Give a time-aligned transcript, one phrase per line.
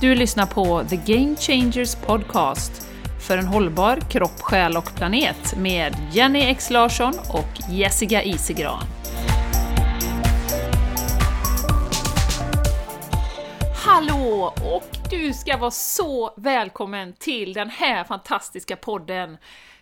[0.00, 2.88] Du lyssnar på The Game Changers Podcast
[3.26, 8.82] för en hållbar kropp, själ och planet med Jenny X Larsson och Jessica Isegran.
[13.84, 14.54] Hallå!
[14.74, 19.36] Och du ska vara så välkommen till den här fantastiska podden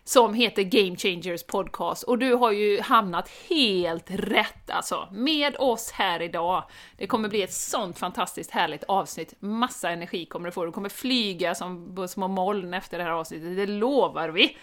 [0.09, 5.91] som heter Game Changers Podcast och du har ju hamnat helt rätt alltså med oss
[5.91, 6.65] här idag.
[6.97, 10.89] Det kommer bli ett sånt fantastiskt härligt avsnitt, massa energi kommer du få, du kommer
[10.89, 14.57] flyga som små moln efter det här avsnittet, det lovar vi!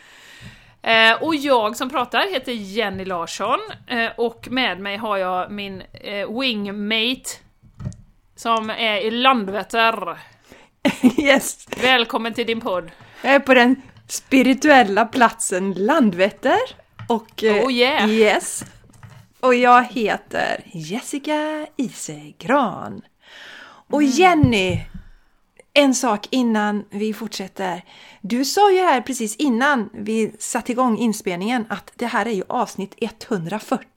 [0.81, 5.81] Eh, och jag som pratar heter Jenny Larsson eh, och med mig har jag min
[5.93, 7.29] eh, wingmate
[8.35, 10.17] som är i Landvetter.
[11.17, 12.91] Yes, Välkommen till din podd!
[13.21, 13.81] jag är på den
[14.13, 16.59] spirituella platsen Landvetter.
[17.07, 18.09] Och eh, Oh, yeah.
[18.09, 18.65] yes,
[19.39, 23.01] och jag heter Jessica Isegran.
[23.89, 24.11] Och Mm.
[24.15, 24.81] Jenny,
[25.73, 27.83] en sak innan vi fortsätter.
[28.21, 32.43] Du sa ju här precis innan vi satte igång inspelningen att det här är ju
[32.49, 33.87] avsnitt 140.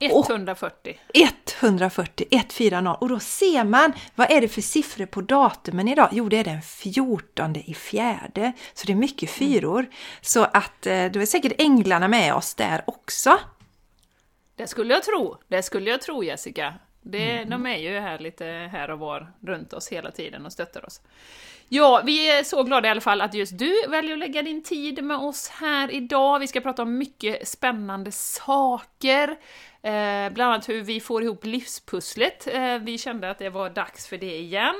[0.00, 0.98] 140.
[1.14, 6.08] 140, 140 och då ser man, vad är det för siffror på datumen idag?
[6.12, 9.86] Jo, det är den 14 i fjärde, så det är mycket fyror.
[10.20, 13.38] Så att eh, då är säkert änglarna med oss där också.
[14.56, 16.74] Det skulle jag tro, det skulle jag tro Jessica.
[17.02, 20.86] Det, De är ju här lite här och var runt oss hela tiden och stöttar
[20.86, 21.00] oss.
[21.74, 24.62] Ja, vi är så glada i alla fall att just du väljer att lägga din
[24.62, 26.38] tid med oss här idag.
[26.38, 29.28] Vi ska prata om mycket spännande saker.
[29.82, 32.46] Eh, bland annat hur vi får ihop livspusslet.
[32.54, 34.74] Eh, vi kände att det var dags för det igen.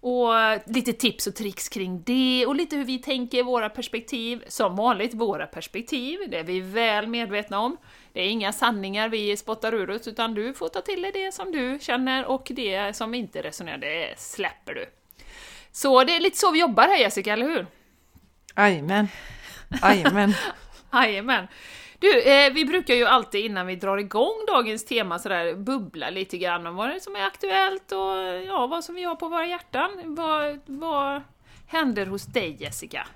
[0.00, 0.32] Och
[0.66, 4.44] lite tips och tricks kring det, och lite hur vi tänker, i våra perspektiv.
[4.48, 7.76] Som vanligt, våra perspektiv, det är vi väl medvetna om.
[8.12, 11.32] Det är inga sanningar vi spottar ur oss, utan du får ta till dig det
[11.32, 15.03] som du känner, och det som inte resonerar, det släpper du.
[15.76, 17.66] Så det är lite så vi jobbar här Jessica, eller hur?
[18.56, 19.08] Jajamän.
[19.82, 20.34] Jajamän.
[20.92, 21.48] Jajamän.
[21.98, 26.38] Du, eh, vi brukar ju alltid innan vi drar igång dagens tema sådär bubbla lite
[26.38, 29.28] grann om vad det är som är aktuellt och ja, vad som vi har på
[29.28, 29.90] våra hjärtan.
[30.04, 31.22] Vad, vad
[31.66, 33.06] händer hos dig Jessica?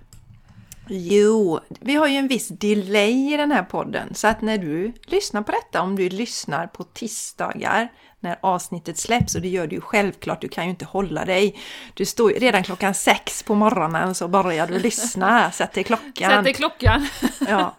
[0.89, 4.93] Jo, vi har ju en viss delay i den här podden, så att när du
[5.07, 7.89] lyssnar på detta, om du lyssnar på tisdagar
[8.21, 11.59] när avsnittet släpps, och det gör du ju självklart, du kan ju inte hålla dig.
[11.95, 16.31] Du står ju redan klockan sex på morgonen så börjar du lyssna, sätter klockan.
[16.31, 17.07] Sätter klockan.
[17.49, 17.75] Ja.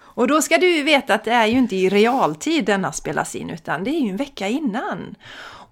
[0.00, 3.34] Och då ska du ju veta att det är ju inte i realtid denna spelas
[3.36, 5.14] in, utan det är ju en vecka innan.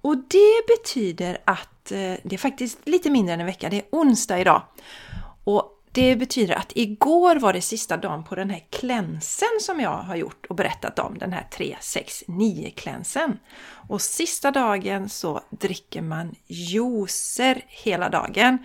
[0.01, 3.85] Och det betyder att eh, det är faktiskt lite mindre än en vecka, det är
[3.91, 4.63] onsdag idag.
[5.45, 9.91] Och det betyder att igår var det sista dagen på den här klänsen som jag
[9.91, 13.39] har gjort och berättat om, den här 369 klänsen.
[13.89, 18.59] Och sista dagen så dricker man juicer hela dagen.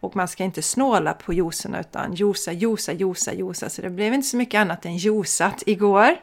[0.00, 3.70] Och man ska inte snåla på juicerna utan juica, juica, juica, juica.
[3.70, 6.16] Så det blev inte så mycket annat än juicat igår.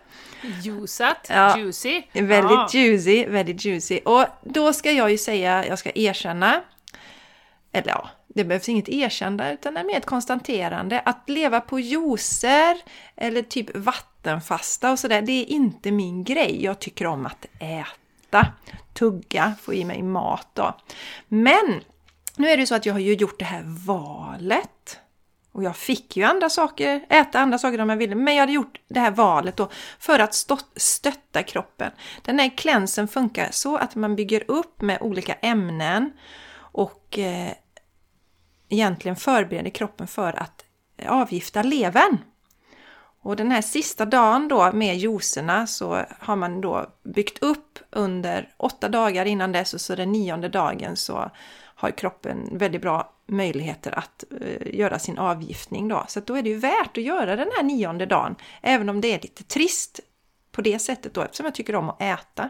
[0.64, 1.58] Juicat, Ja.
[1.58, 2.02] juicy.
[2.14, 2.70] Väldigt Ja.
[2.74, 4.00] juicy, väldigt juicy.
[4.06, 6.62] Och då ska jag ju säga, jag ska erkänna,
[7.72, 11.00] eller ja, det behövs inget erkännande utan det är mer ett konstaterande.
[11.00, 12.78] Att leva på juicer
[13.16, 16.64] eller typ vattenfasta och sådär, det är inte min grej.
[16.64, 18.48] Jag tycker om att äta,
[18.94, 20.78] tugga, få i mig mat då.
[21.28, 21.82] Men
[22.36, 25.00] nu är det så att jag har ju gjort det här valet.
[25.52, 28.54] Och jag fick ju andra saker, äta andra saker om jag ville, men jag hade
[28.54, 29.70] gjort det här valet då
[30.00, 31.92] för att stötta kroppen.
[32.22, 36.12] Den här klänsen funkar så att man bygger upp med olika ämnen
[37.10, 37.54] och eh,
[38.70, 40.66] egentligen förbereder kroppen för att
[40.98, 42.18] eh, avgifta levern.
[43.22, 48.54] Och den här sista dagen då med juicerna så har man då byggt upp under
[48.58, 51.32] åtta dagar innan dess och så den nionde dagen så
[51.76, 56.06] har kroppen väldigt bra möjligheter att eh, göra sin avgiftning då.
[56.08, 59.02] Så att då är det ju värt att göra den här nionde dagen, även om
[59.02, 60.00] det är lite trist
[60.52, 62.50] på det sättet då, eftersom jag tycker om att äta.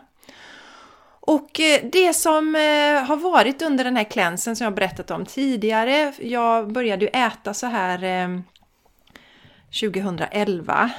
[1.29, 5.25] Och eh, det som eh, har varit under den här klänsen som jag berättat om
[5.25, 8.43] tidigare, jag började ju äta så här ehm,
[9.81, 10.89] 2011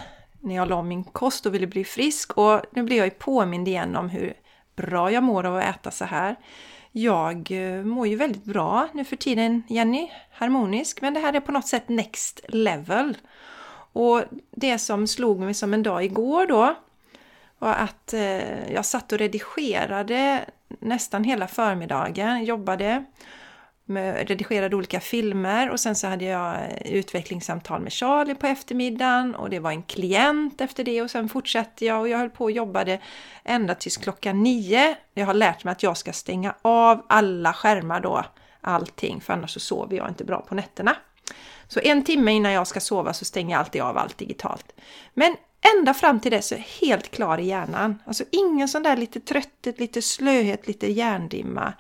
[0.41, 3.11] när jag la om min kost och ville bli frisk och nu blir jag ju
[3.11, 4.35] påmind igen om hur
[4.77, 6.37] bra jag mår av att äta så här.
[6.93, 11.41] Jag eh, mår ju väldigt bra nu för tiden, Jenny, harmonisk, men det här är
[11.41, 13.17] på något sätt next level.
[13.93, 16.75] Och det som slog mig som en dag igår då
[17.61, 20.45] var att eh, jag satt och redigerade
[20.81, 23.05] nästan hela förmiddagen, jobbade
[23.85, 29.35] med, redigerade olika filmer och sen så hade jag eh, utvecklingssamtal med Charlie på eftermiddagen
[29.35, 32.45] och det var en klient efter det och sen fortsatte jag och jag höll på
[32.45, 33.01] och jobbade
[33.45, 34.97] ända tills klockan nio.
[35.15, 38.25] Jag har lärt mig att jag ska stänga av alla skärmar då,
[38.61, 40.97] allting, för annars så sover jag inte bra på nätterna.
[41.69, 44.73] Så en timme innan jag ska sova så stänger jag alltid av allt digitalt.
[45.15, 45.37] Men
[45.77, 48.03] ända fram till dess är jag helt klar i hjärnan.
[48.07, 51.75] Alltså ingen sån där lite trötthet, lite slöhet, lite hjärndimma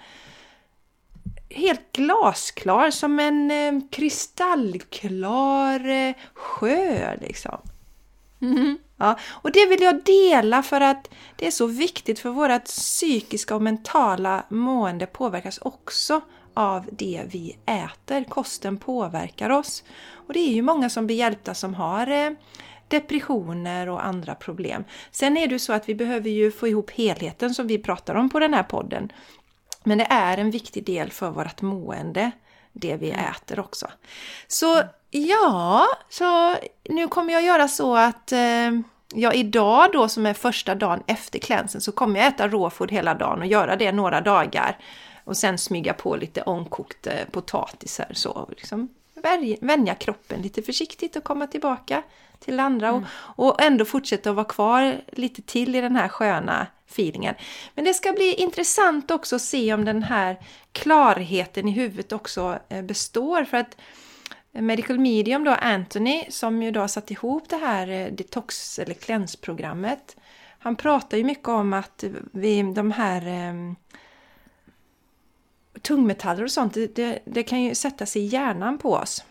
[1.50, 7.58] helt glasklar som en eh, kristallklar eh, sjö liksom.
[8.42, 8.78] Mm.
[8.96, 13.54] Ja, och det vill jag dela för att det är så viktigt för vårt psykiska
[13.54, 16.20] och mentala mående påverkas också
[16.54, 18.24] av det vi äter.
[18.24, 19.84] Kosten påverkar oss.
[20.12, 22.30] Och det är ju många som blir hjälpta som har eh,
[22.90, 24.84] depressioner och andra problem.
[25.10, 28.30] Sen är det så att vi behöver ju få ihop helheten som vi pratar om
[28.30, 29.12] på den här podden.
[29.84, 32.30] Men det är en viktig del för vårt mående,
[32.72, 33.24] det vi mm.
[33.24, 33.86] äter också.
[34.48, 36.56] Så ja, så
[36.88, 38.70] nu kommer jag göra så att eh,
[39.14, 43.14] ja, idag då som är första dagen efter klänsen så kommer jag äta råfod hela
[43.14, 44.78] dagen och göra det några dagar.
[45.24, 48.48] Och sen smyga på lite ångkokta potatisar så.
[48.50, 48.88] Liksom
[49.60, 52.02] vänja kroppen lite försiktigt och komma tillbaka
[52.38, 53.04] till andra mm.
[53.10, 57.34] och, och ändå fortsätta att vara kvar lite till i den här sköna feelingen.
[57.74, 60.38] Men det ska bli intressant också att se om den här
[60.72, 63.76] klarheten i huvudet också eh, består för att
[64.52, 68.94] Medical Medium då, Anthony, som ju då har satt ihop det här eh, detox eller
[68.94, 70.16] klänsprogrammet.
[70.58, 73.76] Han pratar ju mycket om att vi, de här um,
[75.82, 79.24] tungmetaller och sånt, det, det, det, kan ju sätta sig i hjärnan på oss.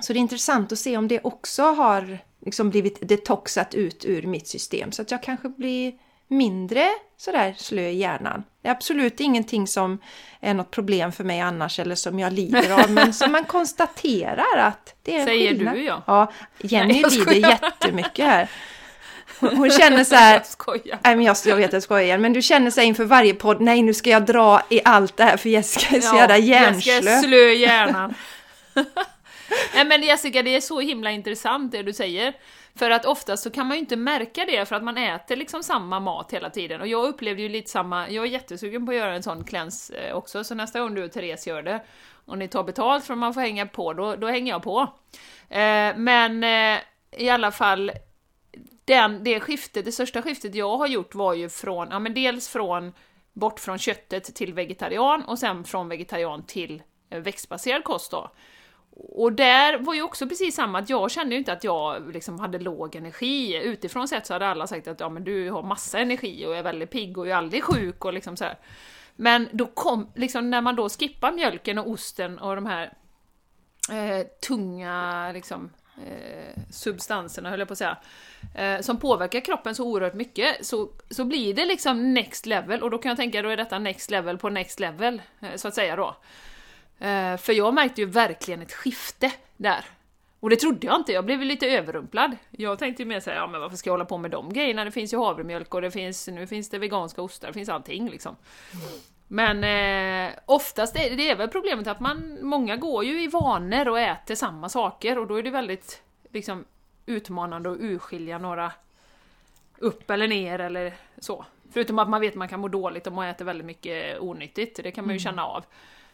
[0.00, 4.22] Så det är intressant att se om det också har liksom blivit detoxat ut ur
[4.22, 5.92] mitt system så att jag kanske blir
[6.28, 8.44] mindre sådär slö i hjärnan.
[8.62, 9.98] Det är absolut ingenting som
[10.40, 14.58] är något problem för mig annars eller som jag lider av men som man konstaterar
[14.58, 15.74] att det är en Säger skillnad.
[15.74, 16.02] du ja.
[16.06, 18.50] Ja, Jenny Nej, lider jättemycket här.
[19.40, 20.34] Hon, hon känner så här...
[20.34, 20.98] Jag skojar.
[21.04, 23.34] Nej, men jag, jag vet att jag skojar igen, men du känner sig inför varje
[23.34, 26.38] podd, nej nu ska jag dra i allt det här för Jessica är så jävla
[26.38, 26.92] hjärnslö.
[26.92, 28.14] Jessica är slö hjärnan.
[29.74, 32.34] Nej men Jessica, det är så himla intressant det du säger.
[32.74, 35.62] För att oftast så kan man ju inte märka det för att man äter liksom
[35.62, 36.80] samma mat hela tiden.
[36.80, 39.94] Och jag upplevde ju lite samma, jag är jättesugen på att göra en sån cleanse
[39.94, 41.84] eh, också, så nästa gång du och Therese gör det,
[42.24, 44.80] och ni tar betalt för att man får hänga på, då, då hänger jag på.
[45.48, 46.80] Eh, men eh,
[47.16, 47.92] i alla fall,
[48.90, 52.48] den, det skiftet, det största skiftet jag har gjort var ju från, ja men dels
[52.48, 52.92] från
[53.32, 58.30] bort från köttet till vegetarian och sen från vegetarian till eh, växtbaserad kost då.
[58.92, 62.40] Och där var ju också precis samma, att jag kände ju inte att jag liksom
[62.40, 63.62] hade låg energi.
[63.62, 66.62] Utifrån sett så hade alla sagt att ja, men du har massa energi och är
[66.62, 68.58] väldigt pigg och är aldrig sjuk och liksom så här.
[69.16, 72.92] Men då kom, liksom när man då skippar mjölken och osten och de här
[73.90, 75.70] eh, tunga liksom,
[76.06, 77.96] eh, substanserna, höll jag på att säga,
[78.54, 82.90] eh, som påverkar kroppen så oerhört mycket, så, så blir det liksom next level, och
[82.90, 85.74] då kan jag tänka, då är detta next level på next level, eh, så att
[85.74, 86.16] säga då.
[87.06, 89.84] Eh, för jag märkte ju verkligen ett skifte där.
[90.40, 92.36] Och det trodde jag inte, jag blev lite överrumplad.
[92.50, 94.84] Jag tänkte ju mer såhär, ja men varför ska jag hålla på med de grejerna?
[94.84, 98.10] Det finns ju havremjölk och det finns, nu finns det veganska ostar, det finns allting
[98.10, 98.36] liksom.
[99.32, 103.88] Men eh, oftast är det är väl problemet att man, många går ju i vanor
[103.88, 106.64] och äter samma saker och då är det väldigt liksom,
[107.06, 108.72] utmanande att urskilja några
[109.78, 111.44] upp eller ner eller så.
[111.72, 114.80] Förutom att man vet att man kan må dåligt om man äter väldigt mycket onyttigt,
[114.82, 115.24] det kan man ju mm.
[115.24, 115.64] känna av.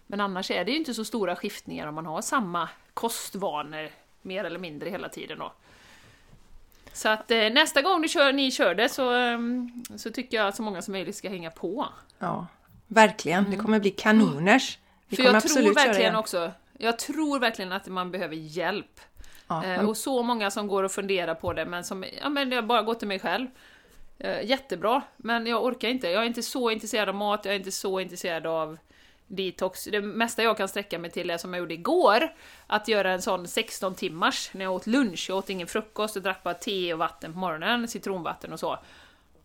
[0.07, 3.89] Men annars är det ju inte så stora skiftningar om man har samma kostvanor
[4.23, 5.53] mer eller mindre hela tiden då.
[6.93, 9.39] Så att eh, nästa gång ni kör, ni kör det så, eh,
[9.97, 11.87] så tycker jag att så många som möjligt ska hänga på.
[12.19, 12.47] Ja,
[12.87, 13.39] verkligen.
[13.39, 13.51] Mm.
[13.51, 14.79] Det kommer bli kanoners.
[15.09, 19.01] Vi För jag tror verkligen också, jag tror verkligen att man behöver hjälp.
[19.49, 19.89] Ja, eh.
[19.89, 22.83] Och så många som går och funderar på det, men som, ja men jag bara
[22.83, 23.47] går till mig själv.
[24.19, 26.09] Eh, jättebra, men jag orkar inte.
[26.09, 28.79] Jag är inte så intresserad av mat, jag är inte så intresserad av
[29.27, 29.85] detox.
[29.85, 32.35] Det mesta jag kan sträcka mig till är som jag gjorde igår,
[32.67, 35.27] att göra en sån 16 timmars när jag åt lunch.
[35.29, 38.79] Jag åt ingen frukost, jag drack bara te och vatten på morgonen, citronvatten och så.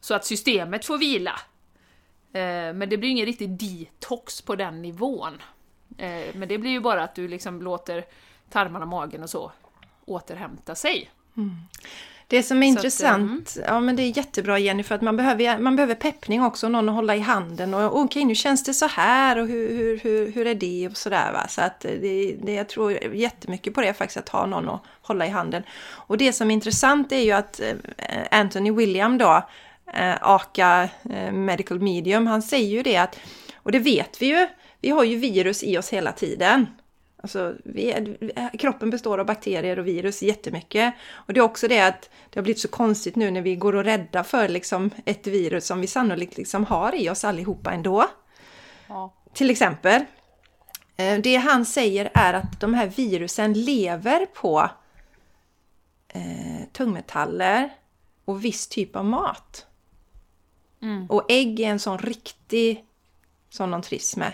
[0.01, 1.39] Så att systemet får vila.
[2.33, 5.33] Eh, men det blir ingen riktig detox på den nivån.
[5.97, 8.05] Eh, men det blir ju bara att du liksom låter
[8.49, 9.51] tarmarna, magen och så
[10.05, 11.11] återhämta sig.
[11.37, 11.55] Mm.
[12.31, 13.73] Det som är så intressant, att, mm.
[13.73, 16.89] ja men det är jättebra Jenny för att man behöver, man behöver peppning också, någon
[16.89, 19.99] att hålla i handen och okej okay, nu känns det så här och hur, hur,
[19.99, 21.47] hur, hur är det och sådär va.
[21.47, 25.25] Så att det, det, jag tror jättemycket på det faktiskt att ha någon att hålla
[25.25, 25.63] i handen.
[25.91, 27.75] Och det som är intressant är ju att eh,
[28.31, 29.43] Anthony William då, eh,
[30.21, 33.19] AKA eh, Medical Medium, han säger ju det att,
[33.55, 34.47] och det vet vi ju,
[34.81, 36.67] vi har ju virus i oss hela tiden.
[37.23, 38.17] Alltså, vi,
[38.59, 40.93] kroppen består av bakterier och virus jättemycket.
[41.11, 43.75] Och det är också det att det har blivit så konstigt nu när vi går
[43.75, 48.05] och rädda för liksom ett virus som vi sannolikt liksom har i oss allihopa ändå.
[48.87, 49.13] Ja.
[49.33, 50.05] Till exempel.
[50.97, 54.69] Eh, det han säger är att de här virusen lever på
[56.07, 57.69] eh, tungmetaller
[58.25, 59.65] och viss typ av mat.
[60.81, 61.05] Mm.
[61.09, 62.85] Och ägg är en sån riktig
[63.49, 64.33] som de trivs med.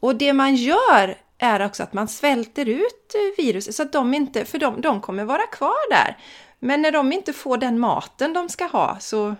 [0.00, 4.44] Och det man gör är också att man svälter ut viruset så att de inte,
[4.44, 6.16] för de, de kommer vara kvar där.
[6.58, 9.34] Men när de inte får den maten de ska ha så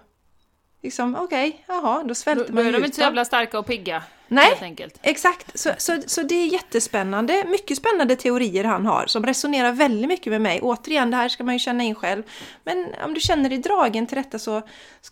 [0.82, 2.72] liksom okej, okay, jaha, då svälter då, man ut dem.
[2.72, 4.02] Då är de inte så jävla starka och pigga.
[4.28, 5.58] Nej, exakt.
[5.58, 10.30] Så, så, så det är jättespännande, mycket spännande teorier han har som resonerar väldigt mycket
[10.30, 10.60] med mig.
[10.62, 12.22] Återigen, det här ska man ju känna in själv.
[12.64, 14.62] Men om du känner dig dragen till detta så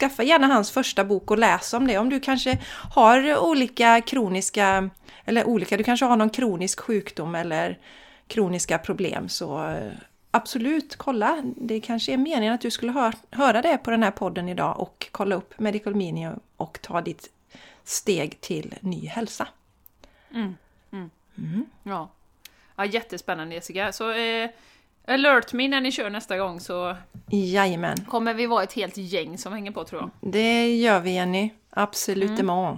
[0.01, 1.99] skaffa gärna hans första bok och läs om det.
[1.99, 2.59] Om du kanske
[2.95, 4.91] har olika kroniska,
[5.25, 7.79] eller olika, du kanske har någon kronisk sjukdom eller
[8.27, 9.93] kroniska problem så eh,
[10.31, 11.43] absolut kolla.
[11.57, 14.81] Det kanske är meningen att du skulle hör, höra det på den här podden idag
[14.81, 17.31] och kolla upp Medical Mini och ta ditt
[17.85, 19.49] steg till ny hälsa.
[20.35, 20.57] Mm.
[20.93, 21.11] Mm.
[21.39, 21.67] Mm.
[21.83, 22.11] Ja.
[22.77, 23.93] ja, jättespännande Jessica.
[23.93, 24.51] Så eh,
[25.09, 26.97] alert me när ni kör nästa gång så
[27.31, 28.05] Jajamän.
[28.05, 30.33] kommer vi vara ett helt gäng som hänger på tror jag.
[30.33, 31.51] Det gör vi Jenny.
[31.77, 32.77] Absolut mm.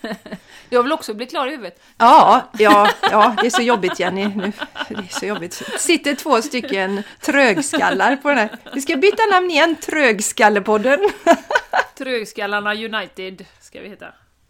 [0.70, 1.80] Jag vill också bli klar i huvudet.
[1.98, 4.28] Ja, ja, ja, det är så jobbigt Jenny.
[4.28, 4.52] Nu,
[4.88, 5.54] det är så jobbigt.
[5.78, 8.58] Sitter två stycken trögskallar på den här.
[8.74, 11.00] Vi ska byta namn igen, Trögskallepodden.
[11.98, 14.06] Trögskallarna United ska vi heta.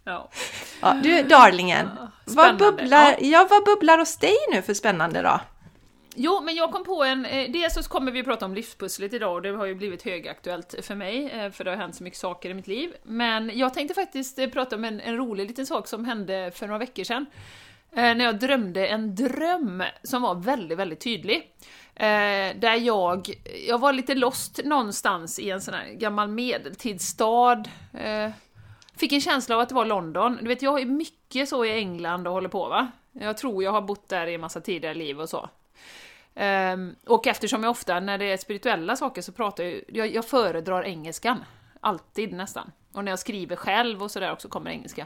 [0.09, 0.29] Ja.
[0.81, 1.89] ja du, darlingen.
[2.25, 3.17] Vad bubblar, ja.
[3.19, 5.39] ja, vad bubblar hos dig nu för spännande då?
[6.21, 7.25] Jo, men jag kom på en...
[7.25, 10.75] Eh, dels så kommer vi prata om livspusslet idag och det har ju blivit högaktuellt
[10.81, 12.93] för mig, eh, för det har hänt så mycket saker i mitt liv.
[13.03, 16.67] Men jag tänkte faktiskt eh, prata om en, en rolig liten sak som hände för
[16.67, 17.25] några veckor sedan.
[17.91, 21.43] När jag drömde en dröm som var väldigt, väldigt tydlig.
[22.55, 23.29] Där jag,
[23.67, 27.63] jag var lite lost någonstans i en sån här gammal medeltidsstad.
[28.99, 30.37] Fick en känsla av att det var London.
[30.41, 32.87] Du vet, jag är mycket så i England och håller på va.
[33.11, 35.49] Jag tror jag har bott där i en massa tidigare liv och så.
[36.35, 40.25] Um, och eftersom jag ofta, när det är spirituella saker, så pratar jag, jag, jag
[40.25, 41.43] föredrar engelskan.
[41.79, 42.71] Alltid nästan.
[42.93, 45.05] Och när jag skriver själv och sådär också kommer engelska.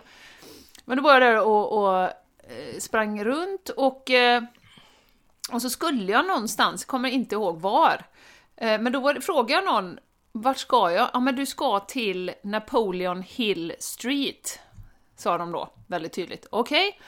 [0.86, 4.44] Men då var jag där och, och eh, sprang runt och, eh,
[5.52, 8.06] och så skulle jag någonstans, kommer inte ihåg var.
[8.56, 10.00] Eh, men då var, frågade jag någon,
[10.34, 11.10] vart ska jag?
[11.14, 14.60] Ja men du ska till Napoleon Hill Street,
[15.16, 16.46] sa de då väldigt tydligt.
[16.50, 17.00] Okej, okay.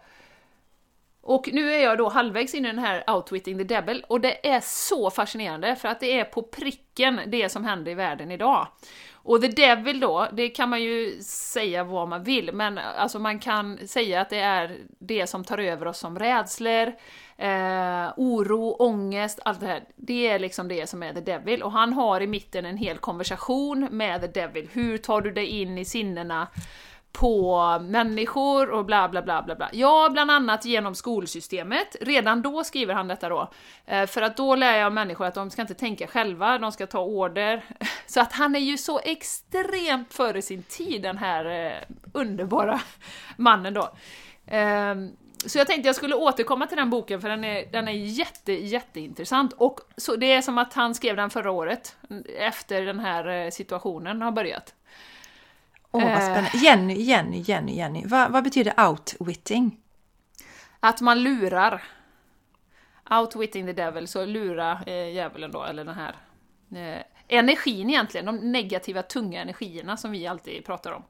[1.20, 4.48] och nu är jag då halvvägs in i den här Outwitting the Devil, och det
[4.48, 8.68] är så fascinerande för att det är på pricken det som händer i världen idag.
[9.12, 13.38] Och The Devil då, det kan man ju säga vad man vill, men alltså man
[13.38, 16.92] kan säga att det är det som tar över oss som rädslor,
[17.36, 19.84] eh, oro, ångest, allt det här.
[19.96, 21.62] Det är liksom det som är The Devil.
[21.62, 24.68] Och han har i mitten en hel konversation med The Devil.
[24.72, 26.48] Hur tar du dig in i sinnena?
[27.14, 29.70] på människor och bla bla bla bla bla.
[29.72, 31.96] Ja, bland annat genom skolsystemet.
[32.00, 33.50] Redan då skriver han detta då.
[33.86, 36.86] Eh, för att då lär jag människor att de ska inte tänka själva, de ska
[36.86, 37.64] ta order.
[38.06, 42.80] Så att han är ju så extremt före sin tid, den här eh, underbara
[43.36, 43.90] mannen då.
[44.46, 45.10] Ehm,
[45.46, 48.52] så jag tänkte jag skulle återkomma till den boken för den är, den är jätte,
[48.52, 49.52] jätteintressant.
[49.52, 51.96] Och så det är som att han skrev den förra året,
[52.38, 54.74] efter den här eh, situationen har börjat.
[55.90, 56.18] Åh, vad Eh.
[56.18, 56.50] spännande.
[56.54, 58.02] Jenny, Jenny, Jenny, Jenny.
[58.06, 59.80] Vad, vad betyder outwitting?
[60.80, 61.82] Att man lurar.
[63.10, 66.14] Outwitting the devil, så lura eh, djävulen då, eller den här
[66.74, 71.02] eh, energin egentligen, de negativa tunga energierna som vi alltid pratar om.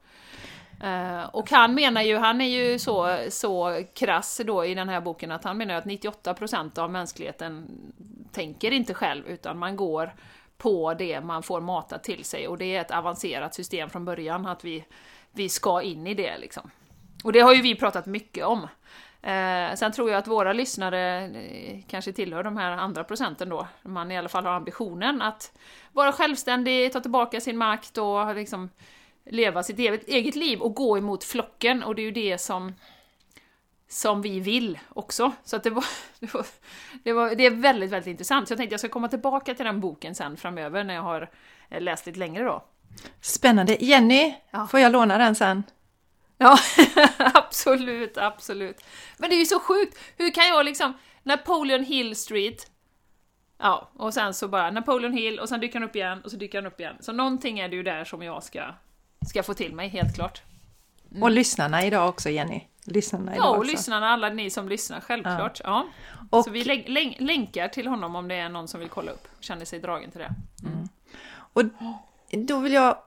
[0.83, 5.01] Eh, och han menar ju, han är ju så, så krass då i den här
[5.01, 7.67] boken att han menar att 98% av mänskligheten
[8.31, 10.13] tänker inte själv utan man går
[10.57, 14.45] på det man får matat till sig och det är ett avancerat system från början
[14.45, 14.85] att vi,
[15.31, 16.71] vi ska in i det liksom.
[17.23, 18.67] Och det har ju vi pratat mycket om.
[19.21, 23.67] Eh, sen tror jag att våra lyssnare eh, kanske tillhör de här andra procenten då.
[23.81, 25.51] Man i alla fall har ambitionen att
[25.91, 28.69] vara självständig, ta tillbaka sin makt och liksom
[29.25, 31.83] leva sitt eget, eget liv och gå emot flocken.
[31.83, 32.73] Och det är ju det som,
[33.89, 35.31] som vi vill också.
[35.43, 35.85] Så att det, var,
[36.19, 36.45] det, var,
[37.03, 38.47] det, var, det är väldigt, väldigt intressant.
[38.47, 41.29] Så jag tänkte jag ska komma tillbaka till den boken sen framöver när jag har
[41.69, 42.63] eh, läst lite längre då.
[43.21, 43.77] Spännande.
[43.79, 44.67] Jenny, Ja.
[44.67, 45.63] får jag låna den sen?
[46.37, 46.57] Ja,
[47.17, 48.85] absolut, absolut.
[49.17, 49.97] Men det är ju så sjukt!
[50.17, 52.71] Hur kan jag liksom, Napoleon Hill Street,
[53.57, 56.37] ja, och sen så bara Napoleon Hill, och sen dyker han upp igen, och så
[56.37, 56.95] dyker han upp igen.
[56.99, 58.63] Så någonting är det ju där som jag ska,
[59.29, 60.41] ska få till mig, helt klart.
[61.21, 62.61] Och lyssnarna idag också, Jenny.
[62.85, 63.71] Lyssnarna idag Ja, och också.
[63.71, 65.61] lyssnarna, alla ni som lyssnar, självklart.
[65.63, 65.85] Ja.
[66.29, 69.11] Och- Så vi län- län- länkar till honom om det är någon som vill kolla
[69.11, 70.33] upp, känner sig dragen till det.
[71.53, 71.63] Och
[72.31, 72.97] då vill jag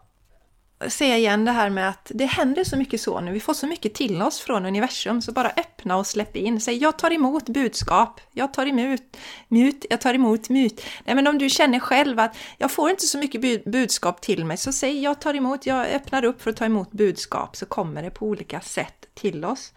[0.88, 3.32] säga igen det här med att det händer så mycket så nu.
[3.32, 6.61] Vi får så mycket till oss från universum, så bara öppna och släpp in.
[6.61, 9.00] Säg jag tar emot budskap, jag tar emot
[9.49, 10.82] mut, jag tar emot mut.
[11.04, 14.44] Nej men om du känner själv att jag får inte så mycket bud, budskap till
[14.44, 17.66] mig, så säg jag tar emot, jag öppnar upp för att ta emot budskap, så
[17.66, 19.73] kommer det på olika sätt till oss.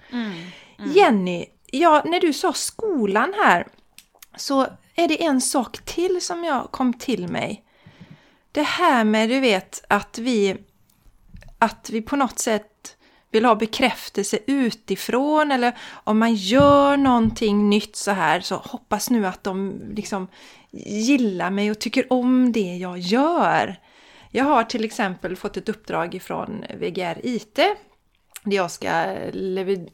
[0.96, 3.67] Jenny, ja, när du sa skolan här,
[4.36, 7.63] så är det en sak till som jag kom till mig.
[8.51, 10.58] Det här med, du vet, att vi,
[11.62, 12.98] att vi på något sätt
[13.32, 19.27] vill ha bekräftelse utifrån eller om man gör någonting nytt så här så hoppas nu
[19.27, 20.27] att de liksom
[20.72, 23.80] gillar mig och tycker om det jag gör.
[24.30, 27.56] Jag har till exempel fått ett uppdrag ifrån VGR IT
[28.43, 29.15] där jag ska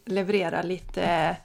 [0.06, 1.38] leverera lite,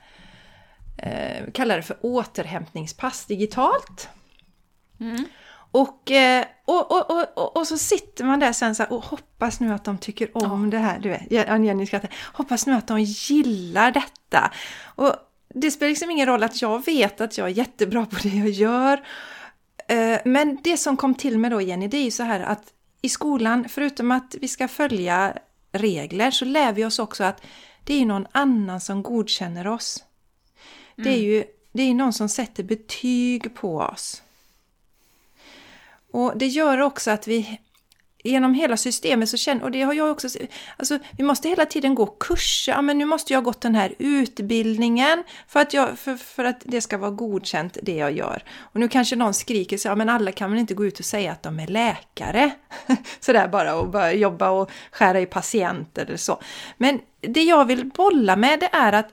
[0.98, 4.08] eh, kallar det för återhämtningspass digitalt.
[5.00, 5.24] Mm
[5.72, 6.10] och,
[6.64, 9.84] och, och, och, och så sitter man där sen så här och hoppas nu att
[9.84, 10.98] de tycker om det här.
[10.98, 12.10] Du vet, Ja, Jenny skrattar.
[12.32, 14.52] Hoppas nu att de gillar detta.
[14.84, 15.16] Och
[15.54, 18.48] det spelar liksom ingen roll att jag vet att jag är jättebra på det jag
[18.48, 19.06] gör.
[19.88, 22.72] Eh, Men det som kom till mig då Jenny, det är ju så här att
[23.02, 25.36] i skolan, förutom att vi ska följa
[25.72, 27.42] regler, så lär vi oss också att
[27.84, 30.04] det är någon annan som godkänner oss.
[30.96, 34.22] Det är ju det är någon som sätter betyg på oss.
[36.12, 37.60] Och det gör också att vi
[38.24, 40.28] genom hela systemet så känner, och det har jag också,
[40.76, 43.74] alltså vi måste hela tiden gå kurser, ja men nu måste jag ha gått den
[43.74, 48.44] här utbildningen för att, jag, för, för att det ska vara godkänt det jag gör.
[48.58, 51.04] Och nu kanske någon skriker så ja men alla kan väl inte gå ut och
[51.04, 52.50] säga att de är läkare.
[53.20, 56.42] Sådär bara och börja jobba och skära i patienter eller så.
[56.76, 59.08] Men det jag vill bolla med det är att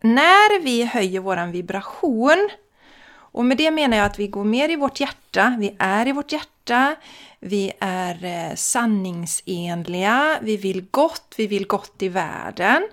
[0.00, 2.48] när vi höjer våran vibration
[3.36, 6.12] och med det menar jag att vi går mer i vårt hjärta, vi är i
[6.12, 6.96] vårt hjärta,
[7.40, 12.88] vi är eh, sanningsenliga, vi vill gott, vi vill gott i världen.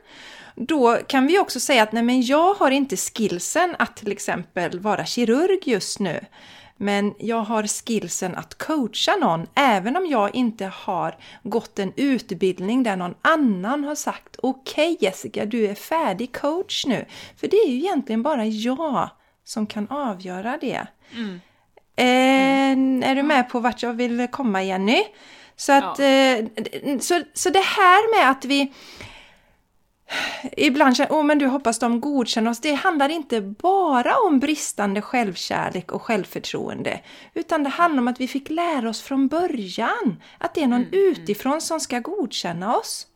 [0.56, 4.80] Då kan vi också säga att nej men jag har inte skillsen att till exempel
[4.80, 6.26] vara kirurg just nu.
[6.78, 12.84] Men jag har skillsen att coacha någon även om jag inte har gått en utbildning
[12.84, 17.06] där någon annan har sagt okej Jessica, du är färdig coach nu.
[17.38, 19.10] För det är ju egentligen bara jag
[19.44, 20.88] som kan avgöra det.
[21.96, 25.04] Eh, är du med på vart jag vill komma Jenny?
[25.56, 28.74] Så, att, eh, så, så det här med att vi
[30.52, 32.60] ibland känner oh, men du hoppas de godkänner oss.
[32.60, 37.02] Det handlar inte bara om bristande självkärlek och självförtroende.
[37.34, 40.86] Utan det handlar om att vi fick lära oss från början att det är någon
[40.92, 43.08] utifrån som ska godkänna oss.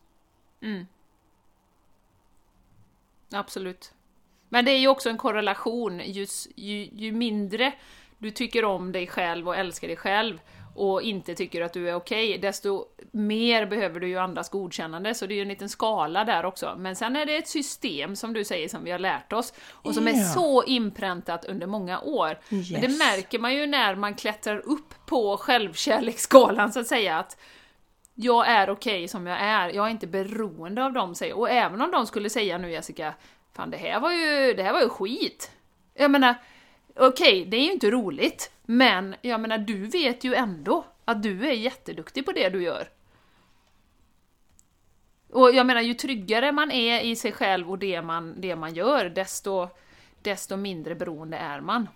[3.32, 3.92] Absolut.
[4.48, 6.00] Men det är ju också en korrelation.
[6.04, 7.72] Ju, ju, ju mindre
[8.18, 10.40] du tycker om dig själv och älskar dig själv
[10.74, 15.26] och inte tycker att du är okej, desto mer behöver du ju andras godkännande, så
[15.26, 16.74] det är ju en liten skala där också.
[16.78, 19.94] Men sen är det ett system, som du säger, som vi har lärt oss och
[19.94, 20.24] som är Ja.
[20.24, 22.38] så inpräntat under många år.
[22.48, 22.98] Men det Yes.
[22.98, 27.36] märker man ju när man klättrar upp på självkärleksskalan, så att säga, att
[28.14, 31.80] jag är okej som jag är, jag är inte beroende av dem, säger Och även
[31.80, 33.14] om de skulle säga nu Jessica,
[33.58, 35.50] fan det här var ju, det här var ju skit.
[35.94, 36.34] Jag menar,
[36.96, 41.48] okej, det är ju inte roligt, men jag menar, du vet ju ändå att du
[41.48, 42.88] är jätteduktig på det du gör.
[45.32, 48.74] Och jag menar, ju tryggare man är i sig själv och det man, det man
[48.74, 49.68] gör, desto,
[50.22, 51.88] desto mindre beroende är man.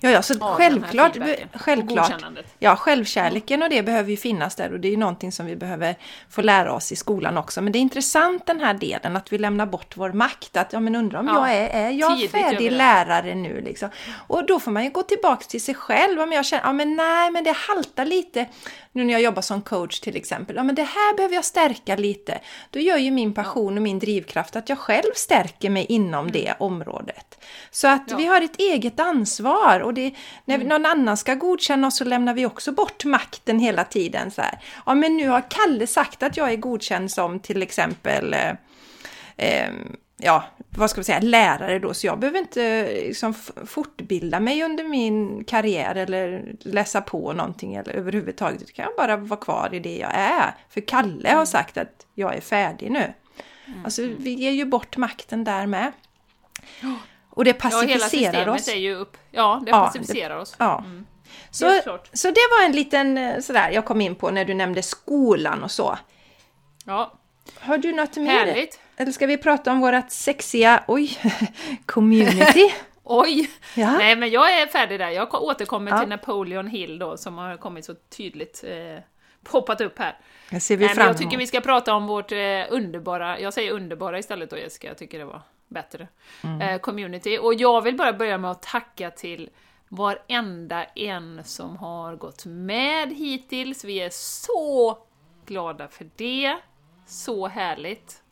[0.00, 1.16] Ja, ja, så självklart,
[1.54, 2.12] självklart.
[2.58, 5.56] Ja, självkärleken och det behöver ju finnas där och det är ju någonting som vi
[5.56, 5.94] behöver
[6.30, 7.60] få lära oss i skolan också.
[7.62, 10.56] Men det är intressant den här delen att vi lämnar bort vår makt.
[10.56, 12.76] Att ja, men undrar om Ja, jag är, är jag tidigt färdig det.
[12.76, 13.88] lärare nu liksom?
[14.26, 16.20] Och då får man ju gå tillbaks till sig själv.
[16.20, 18.46] Om jag känner, ja men nej, men det haltar lite.
[18.92, 20.56] Nu när jag jobbar som coach till exempel.
[20.56, 22.40] Ja, men det här behöver jag stärka lite.
[22.70, 26.54] Då gör ju min passion och min drivkraft att jag själv stärker mig inom det
[26.58, 27.38] området.
[27.70, 28.10] Så att Mm.
[28.10, 28.16] Ja.
[28.16, 30.68] vi har ett eget ansvar och det, när Mm.
[30.68, 34.30] någon annan ska godkänna oss så lämnar vi också bort makten hela tiden.
[34.30, 34.58] Så här.
[34.86, 38.50] Ja, men nu har Kalle sagt att jag är godkänd som till exempel eh,
[39.36, 39.70] eh,
[40.16, 43.34] ja, vad ska vi säga, lärare då, så jag behöver inte liksom,
[43.66, 48.60] fortbilda mig under min karriär eller läsa på någonting eller överhuvudtaget.
[48.60, 50.54] Då kan jag bara vara kvar i det jag är.
[50.70, 51.38] För Kalle Mm.
[51.38, 53.12] har sagt att jag är färdig nu.
[53.84, 55.92] Alltså, vi ger ju bort makten där med.
[57.34, 58.68] Och det Ja, hela pacificerar systemet oss.
[58.68, 59.16] är ju upp...
[59.30, 60.54] Ja, det Ja, pacificerar oss.
[60.58, 60.84] Ja.
[61.50, 62.08] Så, Helt klart.
[62.12, 65.62] så det var en liten eh, sådär jag kom in på när du nämnde skolan
[65.62, 65.98] och så.
[66.86, 67.12] Ja,
[67.60, 68.26] Har du något mer?
[68.30, 68.80] härligt.
[68.96, 71.18] Eller ska vi prata om vårat sexiga, oj,
[71.86, 72.72] community?
[73.04, 73.50] Oj!
[73.76, 73.92] Ja.
[73.98, 75.08] Nej, men jag är färdig där.
[75.10, 75.98] Jag återkommer Ja.
[76.00, 79.02] till Napoleon Hill då, som har kommit så tydligt eh,
[79.44, 80.18] poppat upp här.
[80.50, 81.22] Det ser vi Nej, fram jag emot.
[81.22, 82.38] tycker vi ska prata om vårt eh,
[82.70, 85.42] underbara, jag säger underbara istället då Jessica, jag tycker det var
[85.72, 86.08] bättre,
[86.44, 86.60] Mm.
[86.60, 87.38] eh, community.
[87.38, 89.50] Och jag vill bara börja med att tacka till
[89.88, 93.84] varenda en som har gått med hittills.
[93.84, 94.98] Vi är så
[95.46, 96.56] glada för det.
[97.06, 98.22] Så härligt.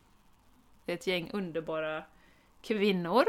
[0.85, 2.03] Det är ett gäng underbara
[2.61, 3.25] kvinnor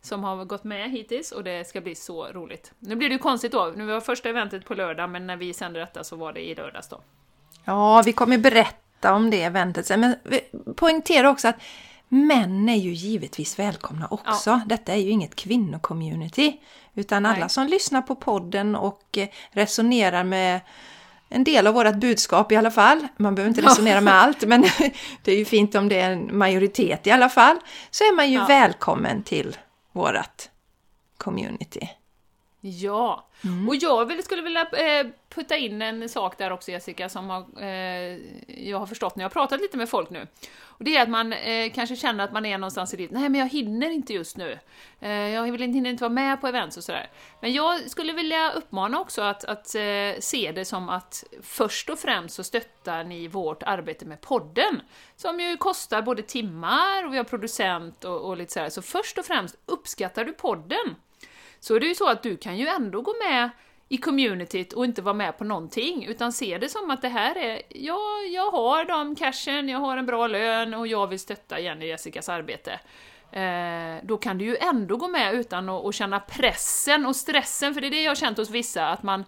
[0.00, 2.72] som har gått med hittills och det ska bli så roligt.
[2.78, 5.54] Nu blir det ju konstigt då, nu var första eventet på lördag men när vi
[5.54, 7.00] sände detta så var det i lördags då.
[7.64, 10.00] Ja, vi kommer berätta om det eventet sen.
[10.00, 10.40] Men vi
[10.76, 11.56] poängterar också att
[12.08, 14.60] män är ju givetvis välkomna också.
[14.66, 16.60] Detta är ju inget kvinnocommunity.
[16.94, 17.50] Utan alla Nej.
[17.50, 20.60] som lyssnar på podden och eh, resonerar med
[21.28, 23.08] en del av vårt budskap i alla fall.
[23.16, 24.62] Man behöver inte resonera med allt, men
[25.22, 27.56] det är ju fint om det är en majoritet i alla fall.
[27.90, 28.46] Så är man ju Ja.
[28.46, 29.56] välkommen till
[29.92, 30.48] vårt
[31.16, 31.88] community.
[32.60, 33.26] Ja,
[33.68, 38.18] och jag skulle vilja eh, putta in en sak där också Jessica, som har, eh,
[38.68, 40.26] jag har förstått när jag har pratat lite med folk nu.
[40.60, 43.28] Och det är att man eh, kanske känner att man är någonstans i livet, nej
[43.28, 44.58] men jag hinner inte just nu.
[45.00, 47.10] Jag vill inte, hinner inte vara med på events och sådär.
[47.40, 49.68] Men jag skulle vilja uppmana också att, att
[50.18, 54.82] se det som att först och främst så stöttar ni vårt arbete med podden,
[55.16, 58.68] som ju kostar både timmar och vi har producent och, och lite sådär.
[58.68, 60.94] Så först och främst uppskattar du podden
[61.60, 63.50] så är det ju så att du kan ju ändå gå med
[63.88, 67.38] i communityt och inte vara med på någonting, utan se det som att det här
[67.38, 68.00] är, ja,
[68.32, 71.88] jag har de cashen, jag har en bra lön och jag vill stötta Jenny och
[71.88, 72.80] Jessicas arbete.
[73.32, 77.74] Eh, då kan du ju ändå gå med utan att, att känna pressen och stressen,
[77.74, 79.24] för det är det jag har känt hos vissa, att man,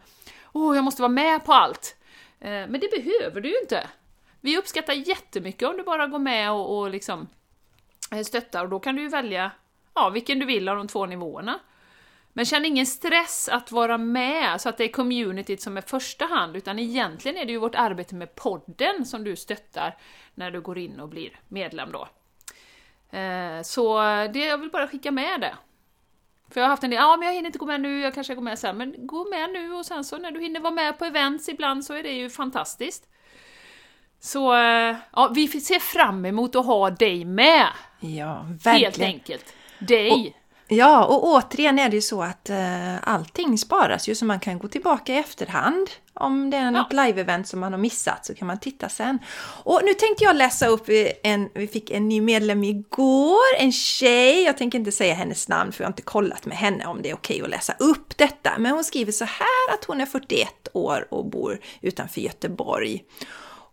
[0.53, 1.97] åh, jag måste vara med på allt.
[2.41, 3.87] Eh, men det behöver du ju inte.
[4.41, 7.29] Vi uppskattar jättemycket om du bara går med och, och liksom
[8.13, 9.51] eh, stöttar, och då kan du ju välja
[9.95, 11.59] ja, vilken du vill av de två nivåerna.
[12.33, 16.25] Men känn ingen stress att vara med, så att det är communityt som är första
[16.25, 19.97] hand, utan egentligen är det ju vårt arbete med podden som du stöttar
[20.35, 22.09] när du går in och blir medlem då.
[23.19, 23.99] Eh, Så
[24.33, 25.55] det, jag vill bara skicka med det.
[26.51, 28.15] För jag har haft en del, ja men jag hinner inte gå med nu, jag
[28.15, 30.75] kanske går med sen, men gå med nu och sen så när du hinner vara
[30.75, 33.07] med på events ibland så är det ju fantastiskt.
[34.21, 37.67] Så eh, ja, vi ser fram emot att ha dig med,
[38.01, 39.11] Ja, helt verkligen.
[39.11, 39.55] enkelt.
[39.79, 40.37] Dig!
[40.73, 44.59] Ja, och återigen är det ju så att eh, allting sparas ju så man kan
[44.59, 45.91] gå tillbaka i efterhand.
[46.15, 49.19] Om det är något live-event som man har missat så kan man titta sen.
[49.65, 50.85] Och nu tänkte jag läsa upp
[51.23, 54.43] en, vi fick en ny medlem igår, en tjej.
[54.43, 57.11] Jag tänker inte säga hennes namn för jag har inte kollat med henne om det
[57.11, 58.53] är okej att läsa upp detta.
[58.59, 63.05] Men hon skriver så här att hon är 41 år och bor utanför Göteborg.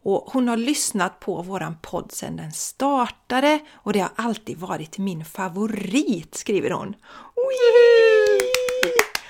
[0.04, 4.98] Och hon har lyssnat på våran podd sedan den startade och det har alltid varit
[4.98, 6.96] min favorit, skriver hon.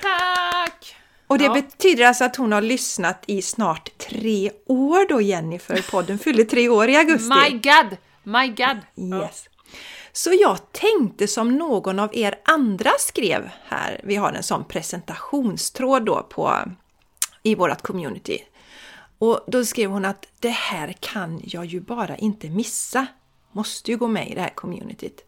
[0.01, 0.95] Tack!
[1.27, 1.53] Och det Ja.
[1.53, 5.85] betyder alltså att hon har lyssnat i snart tre år då Jennifer.
[5.91, 7.29] Podden fyller tre år i augusti.
[7.29, 7.97] My God!
[8.23, 9.21] My God!
[9.21, 9.49] Yes.
[10.11, 16.05] Så jag tänkte som någon av er andra skrev här, vi har en sån presentationstråd
[16.05, 16.55] då på,
[17.43, 18.43] i vårt community.
[19.19, 23.07] Och då skrev hon att det här kan jag ju bara inte missa.
[23.51, 25.23] Måste ju gå med i det här communityt.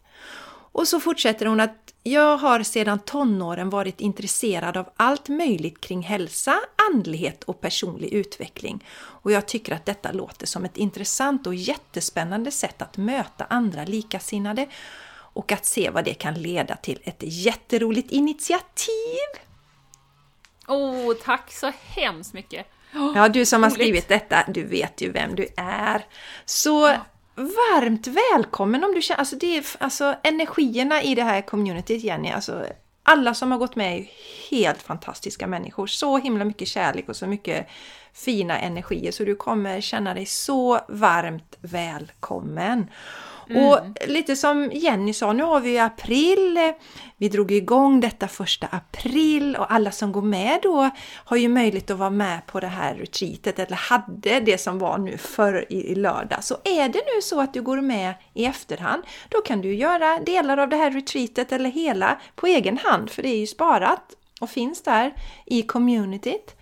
[0.72, 6.02] Och så fortsätter hon att jag har sedan tonåren varit intresserad av allt möjligt kring
[6.02, 6.60] hälsa,
[6.92, 8.84] andlighet och personlig utveckling.
[8.92, 13.84] Och jag tycker att detta låter som ett intressant och jättespännande sätt att möta andra
[13.84, 14.68] likasinnade
[15.32, 17.00] och att se vad det kan leda till.
[17.04, 19.28] Ett jätteroligt initiativ!
[20.68, 22.66] Åh, oh, tack så hemskt mycket!
[22.92, 26.04] Ja, du som har skrivit detta, du vet ju vem du är.
[26.44, 27.06] Så ja.
[27.34, 32.30] varmt välkommen om du känner, alltså, det är, alltså energierna i det här communityt Jenny,
[32.30, 32.66] alltså
[33.02, 34.10] alla som har gått med är
[34.50, 35.86] helt fantastiska människor.
[35.86, 37.66] Så himla mycket kärlek och så mycket
[38.12, 42.90] fina energier så du kommer känna dig så varmt välkommen.
[43.50, 43.68] Mm.
[43.68, 46.72] Och lite som Jenny sa, nu har vi april,
[47.16, 50.90] vi drog igång detta första april och alla som går med då
[51.24, 54.98] har ju möjlighet att vara med på det här retreatet eller hade det som var
[54.98, 56.44] nu förr i, lördag.
[56.44, 60.20] Så är det nu så att du går med i efterhand, då kan du göra
[60.20, 64.16] delar av det här retreatet eller hela på egen hand för det är ju sparat
[64.40, 65.14] och finns där
[65.46, 66.59] i communityt.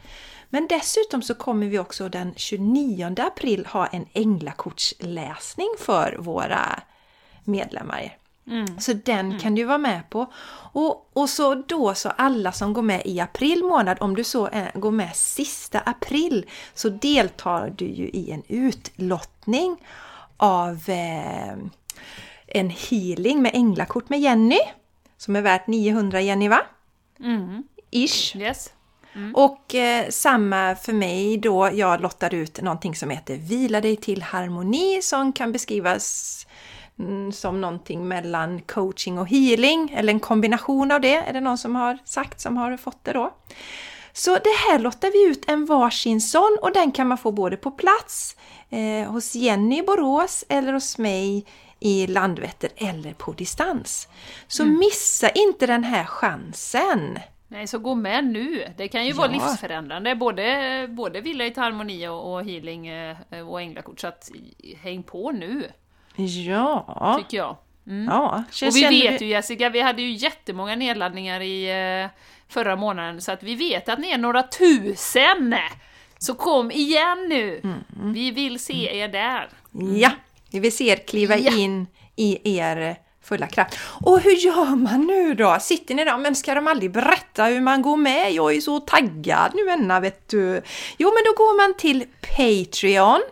[0.50, 6.80] Men dessutom så kommer vi också den 29 april ha en änglakortsläsning för våra
[7.44, 8.16] medlemmar.
[8.50, 8.80] Mm.
[8.80, 9.38] Så den mm.
[9.38, 10.32] kan du vara med på.
[10.72, 14.48] Och, och så då så alla som går med i april månad, om du så
[14.52, 19.76] är, går med sista april, så deltar du ju i en utlottning
[20.36, 21.56] av eh,
[22.46, 24.60] en healing med änglakort med Jenny.
[25.16, 26.60] Som är värt 900 Jenny va?
[27.20, 27.62] Mm.
[27.90, 28.36] Ish.
[28.36, 28.72] Yes.
[29.14, 29.34] Mm.
[29.34, 34.22] Och eh, samma för mig då, jag lottar ut någonting som heter Vila dig till
[34.22, 36.46] harmoni som kan beskrivas
[36.98, 41.58] mm, som någonting mellan coaching och healing, eller en kombination av det, är det någon
[41.58, 43.34] som har sagt som har fått det då.
[44.12, 47.56] Så det här lottar vi ut en varsin sån och den kan man få både
[47.56, 48.36] på plats
[48.70, 51.46] eh, hos Jenny i Borås eller hos mig
[51.80, 54.08] i Landvetter eller på distans.
[54.48, 54.78] Så mm.
[54.78, 57.18] missa inte den här chansen!
[57.50, 58.64] Nej, så gå med nu!
[58.76, 59.16] Det kan ju ja.
[59.16, 63.16] vara livsförändrande, både, både Villa i harmoni och, och healing eh,
[63.48, 64.30] och änglakort, så att
[64.82, 65.64] häng på nu!
[66.16, 67.16] Ja!
[67.18, 67.56] Tycker jag.
[67.86, 68.04] Mm.
[68.04, 71.70] Ja, och vi vet ju Jessica, vi hade ju jättemånga nedladdningar i
[72.02, 72.10] eh,
[72.48, 75.54] förra månaden, så att vi vet att ni är några tusen!
[76.18, 77.60] Så kom igen nu!
[77.64, 78.12] Mm.
[78.12, 79.48] Vi vill se er där!
[79.74, 79.96] Mm.
[79.96, 80.10] Ja!
[80.50, 81.56] Vi vill se er kliva ja.
[81.56, 82.96] in i er
[83.28, 83.78] fulla kraft.
[84.04, 85.56] Och hur gör man nu då?
[85.60, 88.32] Sitter ni där, men ska de aldrig berätta hur man går med?
[88.32, 90.62] Jag är så taggad nu Enna, vet du.
[90.98, 93.22] Jo, men då går man till Patreon,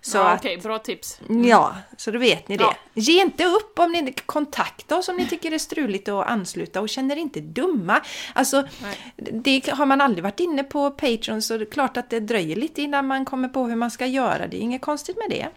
[0.01, 1.19] Så ja, Okej, okay, bra tips.
[1.29, 1.45] Mm.
[1.45, 2.63] Ja, så då vet ni det.
[2.63, 2.75] Ja.
[2.93, 6.81] Ge inte upp om ni kontaktar oss om ni tycker det är struligt att ansluta
[6.81, 8.01] och känner inte dumma.
[8.33, 8.67] Alltså,
[9.15, 12.55] det har man aldrig varit inne på Patreon så det är klart att det dröjer
[12.55, 14.47] lite innan man kommer på hur man ska göra.
[14.47, 15.47] Det är inget konstigt med det.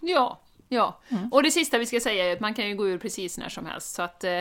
[0.00, 1.32] Ja, Ja, mm.
[1.32, 3.48] och det sista vi ska säga är att man kan ju gå ur precis när
[3.48, 3.94] som helst.
[3.94, 4.40] Så att eh,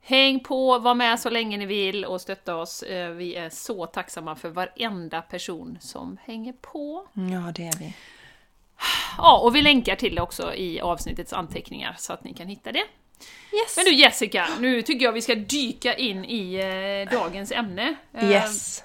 [0.00, 2.82] häng på, var med så länge ni vill och stötta oss.
[2.82, 7.06] Eh, vi är så tacksamma för varenda person som hänger på.
[7.12, 7.94] Ja, det är vi.
[9.18, 12.72] Ja, och vi länkar till det också i avsnittets anteckningar så att ni kan hitta
[12.72, 12.84] det.
[13.52, 13.76] Yes.
[13.76, 17.94] Men du Jessica, nu tycker jag vi ska dyka in i eh, dagens ämne.
[18.14, 18.84] Eh, yes.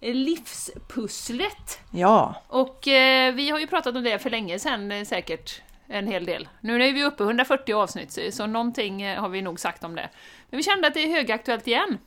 [0.00, 1.80] Livspusslet.
[1.90, 2.42] Ja.
[2.48, 6.24] Och eh, vi har ju pratat om det för länge sedan eh, säkert en hel
[6.24, 6.48] del.
[6.60, 9.94] Nu är vi uppe i 140 avsnitt, så någonting eh, har vi nog sagt om
[9.94, 10.10] det.
[10.50, 11.98] Men vi kände att det är högaktuellt igen.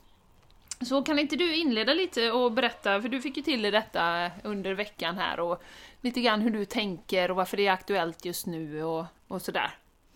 [0.80, 4.74] Så kan inte du inleda lite och berätta, för du fick ju till detta under
[4.74, 5.62] veckan här, och
[6.00, 9.70] lite grann hur du tänker och varför det är aktuellt just nu och, och sådär.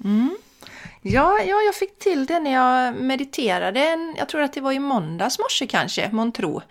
[0.04, 0.36] Mm.
[1.02, 3.80] Ja, ja, jag fick till det när jag mediterade.
[3.88, 6.62] En- Jag tror att det var i måndags morse kanske, månntro.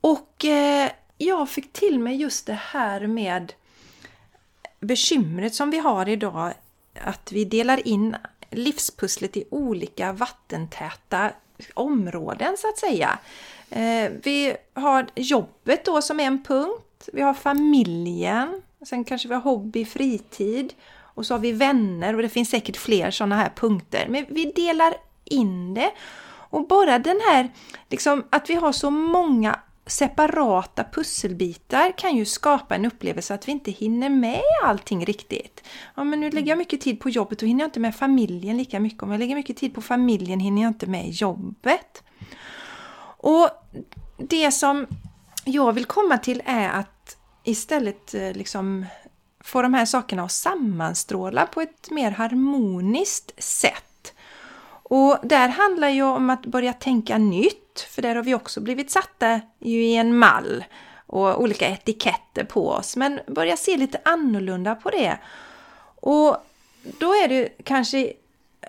[0.00, 3.52] Och eh, jag fick till mig just det här med
[4.80, 6.52] bekymret som vi har idag.
[7.00, 8.16] Att vi delar in
[8.50, 11.30] livspusslet i olika vattentäta
[11.74, 13.18] områden så att säga.
[13.70, 16.78] Eh, vi har jobbet då som en punkt.
[17.12, 18.62] Vi har familjen.
[18.86, 20.74] Sen kanske vi har hobby, fritid.
[21.14, 24.06] Och så har vi vänner och det finns säkert fler sådana här punkter.
[24.08, 25.90] Men vi delar in det.
[26.52, 27.52] Och bara den här,
[27.90, 33.52] liksom att vi har så många separata pusselbitar kan ju skapa en upplevelse att vi
[33.52, 35.64] inte hinner med allting riktigt.
[35.94, 38.56] Ja, men nu lägger jag mycket tid på jobbet och hinner jag inte med familjen
[38.56, 39.02] lika mycket.
[39.02, 42.02] Om jag lägger mycket tid på familjen hinner jag inte med jobbet.
[43.16, 43.48] Och
[44.16, 44.86] det som
[45.44, 48.86] jag vill komma till är att istället eh, liksom
[49.40, 54.14] få de här sakerna att sammanstråla på ett mer harmoniskt sätt.
[54.82, 58.90] Och där handlar ju om att börja tänka nytt, för där har vi också blivit
[58.90, 60.64] satta ju i en mall
[61.06, 65.18] och olika etiketter på oss, men börja se lite annorlunda på det.
[66.00, 66.36] Och
[66.82, 68.12] då är det kanske,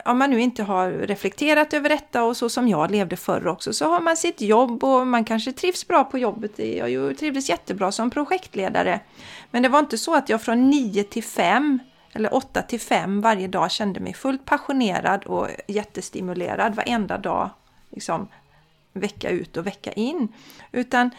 [0.06, 3.73] om man nu inte har reflekterat över detta och så som jag levde förr också,
[3.73, 6.60] så har man sitt jobb och man kanske trivs bra på jobbet.
[6.60, 8.99] Jag trivdes jättebra som projektledare.
[9.51, 11.79] Men det var inte så att jag från 9 till 5
[12.13, 17.49] eller 8 till 5 varje dag kände mig fullt passionerad och jättestimulerad varenda dag,
[17.89, 18.27] liksom
[18.93, 20.27] vecka ut och vecka in.
[20.71, 21.10] Utan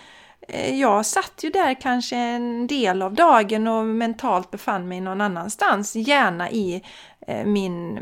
[0.72, 5.96] jag satt ju där kanske en del av dagen och mentalt befann mig någon annanstans,
[5.96, 6.82] gärna i
[7.26, 8.00] eh, min,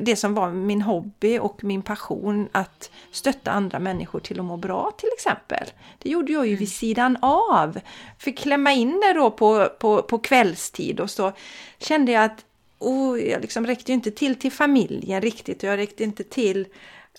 [0.00, 4.56] det som var min hobby och min passion att stötta andra människor till att må
[4.56, 5.66] bra till exempel.
[5.98, 7.80] Det gjorde jag ju vid sidan av.
[8.18, 11.32] Fick klämma in det då på, på, på kvällstid och så
[11.78, 12.44] kände jag att
[12.78, 16.66] oh, jag liksom räckte inte till till familjen riktigt och jag räckte inte till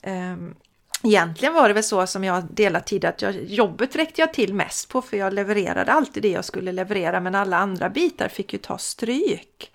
[0.02, 0.56] ehm,
[1.04, 4.54] Egentligen var det väl så som jag delat tid att jag, jobbet räckte jag till
[4.54, 8.54] mest på för jag levererade alltid det jag skulle leverera men alla andra bitar fick
[8.54, 9.72] ju ta stryk.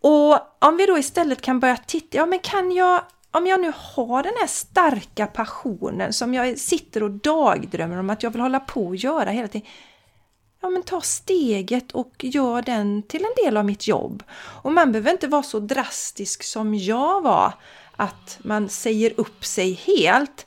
[0.00, 3.72] Och om vi då istället kan börja titta, ja men kan jag, om jag nu
[3.76, 8.60] har den här starka passionen som jag sitter och dagdrömmer om att jag vill hålla
[8.60, 9.68] på och göra hela tiden.
[10.60, 14.22] Ja men ta steget och gör den till en del av mitt jobb.
[14.62, 17.52] Och man behöver inte vara så drastisk som jag var,
[18.02, 20.46] att man säger upp sig helt.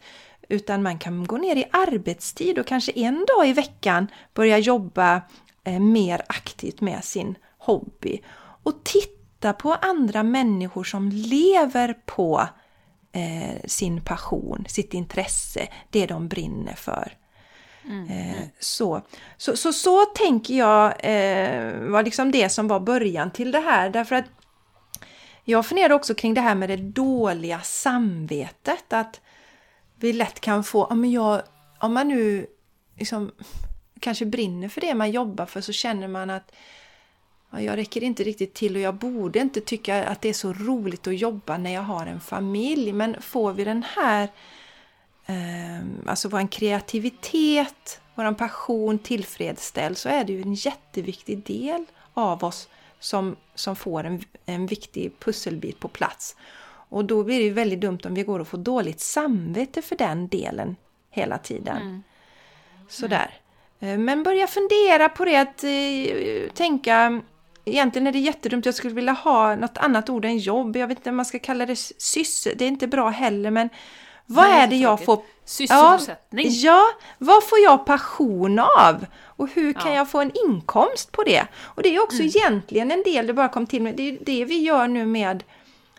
[0.49, 5.21] Utan man kan gå ner i arbetstid och kanske en dag i veckan börja jobba
[5.63, 8.21] eh, mer aktivt med sin hobby.
[8.63, 12.47] Och titta på andra människor som lever på
[13.11, 17.13] eh, sin passion, sitt intresse, det de brinner för.
[18.09, 19.01] Eh, så.
[19.37, 20.83] Så, så, så tänker jag
[21.89, 23.89] var liksom det som var början till det här.
[23.89, 24.25] Därför att
[25.45, 28.93] jag funderar också kring det här med det dåliga samvetet.
[28.93, 29.21] Att
[29.95, 31.41] vi lätt kan få, om, jag,
[31.79, 32.47] om man nu
[32.97, 33.31] liksom,
[33.99, 36.51] kanske brinner för det man jobbar för så känner man att
[37.51, 40.53] ja, jag räcker inte riktigt till och jag borde inte tycka att det är så
[40.53, 42.93] roligt att jobba när jag har en familj.
[42.93, 44.23] Men får vi den här
[45.25, 52.43] eh, alltså vår kreativitet, vår passion tillfredsställd så är det ju en jätteviktig del av
[52.43, 52.69] oss
[53.05, 56.35] som, som får en, en viktig pusselbit på plats.
[56.89, 59.95] Och då blir det ju väldigt dumt om vi går och får dåligt samvete för
[59.95, 60.75] den delen
[61.11, 61.77] hela tiden.
[61.77, 62.03] Mm.
[62.89, 63.33] Sådär.
[63.79, 67.21] Eh, Men börja fundera på det att eh, tänka
[67.67, 70.75] Egentligen är det jättedumt, jag skulle vilja ha något annat ord än jobb.
[70.75, 73.69] Jag vet inte om man ska kalla det syssel, det är inte bra heller men
[74.25, 75.05] vad Nej, är det jag tråkigt.
[75.05, 76.47] får Sysselsättning.
[76.49, 76.81] Ja,
[77.17, 79.05] vad får jag passion av?
[79.35, 79.87] Och hur kan Ja.
[79.87, 79.97] Mm.
[79.97, 81.47] jag få en inkomst på det?
[81.63, 84.45] Och det är också egentligen en del, det bara kom till mig, det är det
[84.45, 85.43] vi gör nu med,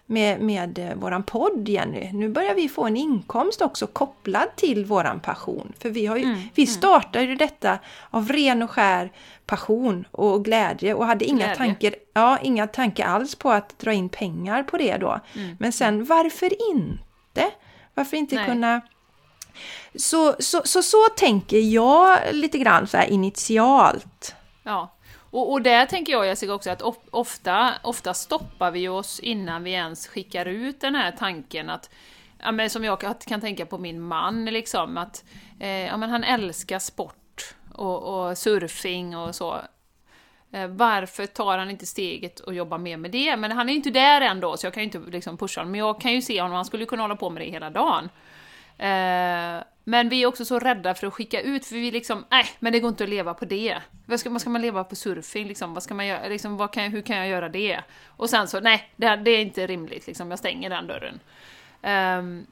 [0.06, 2.12] med, med eh, våran podd Jenny.
[2.12, 5.72] Nu börjar vi få en inkomst också kopplad till våran passion.
[5.78, 7.78] För vi, har ju, Mm, vi startade ju detta
[8.10, 9.12] av ren och skär
[9.46, 11.56] passion och glädje och hade inga Glädje.
[11.56, 15.20] tankar, ja, inga tankar alls på att dra in pengar på det då.
[15.34, 15.56] Mm.
[15.60, 17.50] Men sen varför inte?
[17.94, 18.46] Varför inte Nej.
[18.46, 18.80] kunna
[19.98, 24.34] så, så, så, så tänker jag lite grann så här initialt.
[24.62, 24.92] Ja,
[25.30, 29.64] och, och där tänker jag Jessica också att of, ofta, ofta stoppar vi oss innan
[29.64, 31.90] vi ens skickar ut den här tanken att
[32.38, 35.24] Ja, men som jag kan, tänka på min man, liksom, att
[35.60, 39.60] eh, ja, men han älskar sport och, och surfing och så.
[40.52, 43.36] Eh, varför tar han inte steget och jobbar mer med det?
[43.36, 45.70] Men han är ju inte där ändå, så jag kan ju inte liksom pusha honom.
[45.70, 48.08] Men jag kan ju se honom, han skulle kunna hålla på med det hela dagen.
[48.78, 52.46] Eh, men vi är också så rädda för att skicka ut, för vi liksom, nej,
[52.58, 53.78] men det går inte att leva på det.
[54.06, 55.74] Vad ska, vad ska man leva på surfing liksom?
[55.74, 57.80] Vad ska man göra, liksom, vad kan, hur kan jag göra det?
[58.06, 61.20] Och sen så, nej, det, det är inte rimligt, liksom, jag stänger den dörren.
[62.18, 62.46] Um,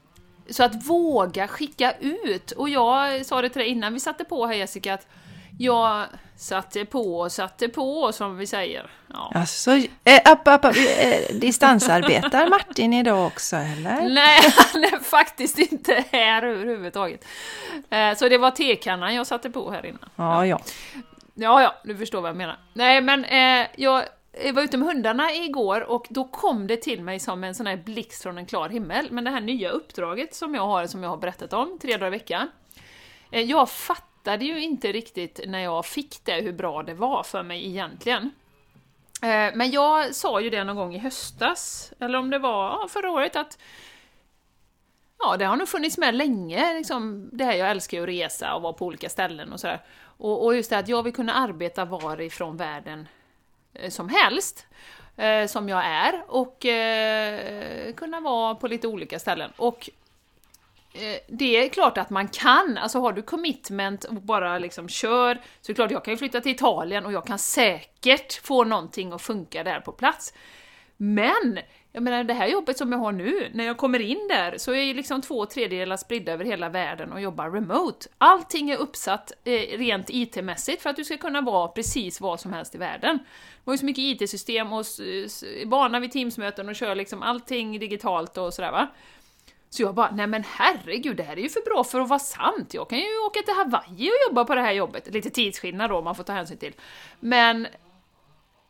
[0.51, 4.47] så att våga skicka ut, och jag sa det till dig innan vi satte på
[4.47, 5.07] här Jessica, att
[5.59, 8.90] jag satte på och satte på som vi säger.
[9.12, 9.32] Ja.
[9.34, 14.09] Alltså, äh, upp, upp, upp, äh, distansarbetar Martin idag också eller?
[14.09, 17.24] Nej, han är faktiskt inte här överhuvudtaget.
[17.90, 20.11] Äh, så det var tekannan jag satte på här innan.
[20.16, 20.61] Ja, ja.
[21.34, 22.59] Ja, ja, du förstår vad jag menar.
[22.72, 24.05] Nej, men eh, jag
[24.52, 27.76] var ute med hundarna igår och då kom det till mig som en sån här
[27.76, 29.09] blixt från en klar himmel.
[29.11, 32.07] Men det här nya uppdraget som jag har, som jag har berättat om, tre dagar
[32.07, 32.50] i veckan.
[33.30, 37.22] Eh, jag fattar fattade ju inte riktigt när jag fick det hur bra det var
[37.22, 38.31] för mig egentligen.
[39.22, 43.11] Eh, men jag sa ju det någon gång i höstas, eller om det var förra
[43.11, 43.59] året, att
[45.18, 48.62] Ja, det har nog funnits med länge, liksom, det här jag älskar att resa och
[48.62, 49.83] vara på olika ställen och sådär.
[50.18, 53.09] Och, och just det att jag vill kunna arbeta varifrån världen
[53.75, 54.66] eh, som helst,
[55.16, 59.51] eh, som jag är, och eh, kunna vara på lite olika ställen.
[59.57, 59.91] Och
[60.95, 65.34] Eh, det är klart att man kan, alltså har du commitment och bara liksom kör,
[65.61, 68.64] så är det klart jag kan ju flytta till Italien och jag kan säkert få
[68.64, 70.32] någonting att funka där på plats.
[70.97, 71.59] Men,
[71.92, 74.72] jag menar det här jobbet som jag har nu, när jag kommer in där så
[74.72, 78.09] är ju liksom två tredjedelar spridda över hela världen och jobbar remote.
[78.18, 82.53] Allting är uppsatt eh, rent IT-mässigt för att du ska kunna vara precis vad som
[82.53, 83.18] helst i världen.
[83.18, 87.78] Det har ju så mycket IT-system och är vana vid Teamsmöten och kör liksom allting
[87.78, 88.88] digitalt och sådär va.
[89.75, 92.18] Så jag bara, nej men herregud, det här är ju för bra för att vara
[92.18, 92.75] sant.
[92.75, 95.14] Jag kan ju åka till Hawaii och jobba på det här jobbet.
[95.14, 96.75] Lite tidsskillnad då, man får ta hänsyn till.
[97.20, 97.66] Men...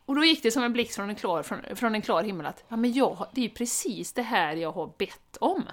[0.05, 2.45] Och då gick det som en blixt från en klar, från, från en klar himmel
[2.45, 5.63] att, ja men jag, det är ju precis det här jag har bett om.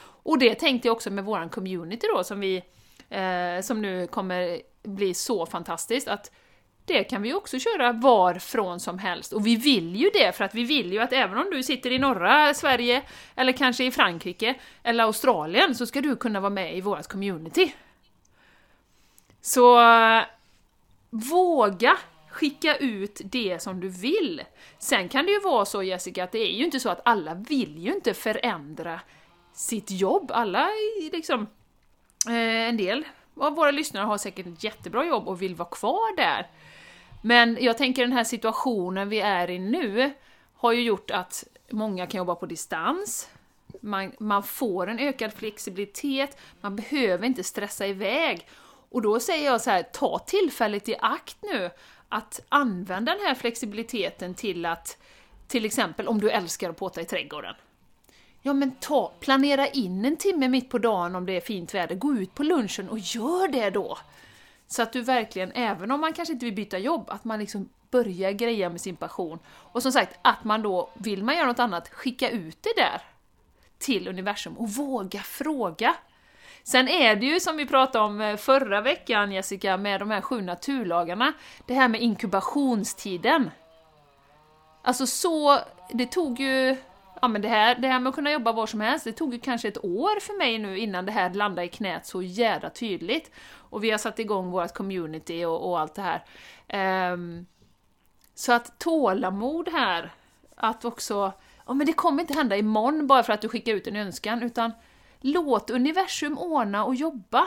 [0.00, 2.62] Och det tänkte jag också med våran community då, som vi...
[3.08, 6.30] Eh, som nu kommer bli så fantastiskt, att
[6.86, 9.32] det kan vi också köra varifrån som helst.
[9.32, 11.90] Och vi vill ju det, för att vi vill ju att även om du sitter
[11.90, 13.02] i norra Sverige,
[13.36, 17.72] eller kanske i Frankrike, eller Australien, så ska du kunna vara med i vårt community.
[19.40, 19.80] Så
[21.10, 21.98] våga
[22.30, 24.42] skicka ut det som du vill.
[24.78, 27.34] Sen kan det ju vara så Jessica, att det är ju inte så att alla
[27.34, 29.00] vill ju inte förändra
[29.52, 30.30] sitt jobb.
[30.34, 30.68] Alla
[31.12, 31.46] liksom,
[32.28, 33.04] eh, en del
[33.36, 36.50] av våra lyssnare har säkert ett jättebra jobb och vill vara kvar där.
[37.26, 40.12] Men jag tänker den här situationen vi är i nu
[40.54, 43.28] har ju gjort att många kan jobba på distans,
[43.80, 48.46] man, man får en ökad flexibilitet, man behöver inte stressa iväg.
[48.90, 51.70] Och då säger jag så här, ta tillfället i akt nu
[52.08, 54.98] att använda den här flexibiliteten till att,
[55.48, 57.54] till exempel om du älskar att påta i trädgården.
[58.42, 61.94] Ja men ta, planera in en timme mitt på dagen om det är fint väder,
[61.94, 63.98] gå ut på lunchen och gör det då!
[64.74, 67.68] Så att du verkligen, även om man kanske inte vill byta jobb, att man liksom
[67.90, 69.38] börjar greja med sin passion.
[69.46, 73.02] Och som sagt, att man då, vill man göra något annat, skicka ut det där
[73.78, 75.94] till universum och våga fråga.
[76.62, 80.20] Sen är det ju som vi pratade om eh, förra veckan Jessica, med de här
[80.20, 81.32] sju naturlagarna,
[81.66, 83.50] det här med inkubationstiden.
[84.82, 85.58] Alltså så,
[85.92, 86.76] det tog ju
[87.24, 89.32] ja men det här, det här med att kunna jobba var som helst, det tog
[89.32, 92.70] ju kanske ett år för mig nu innan det här landade i knät så jävla
[92.70, 93.30] tydligt.
[93.54, 97.12] Och vi har satt igång vårt community och, och allt det här.
[97.12, 97.46] Um,
[98.34, 100.12] så att tålamod här,
[100.56, 101.32] att också,
[101.66, 104.42] ja men det kommer inte hända imorgon bara för att du skickar ut en önskan,
[104.42, 104.72] utan
[105.20, 107.46] låt universum ordna och jobba.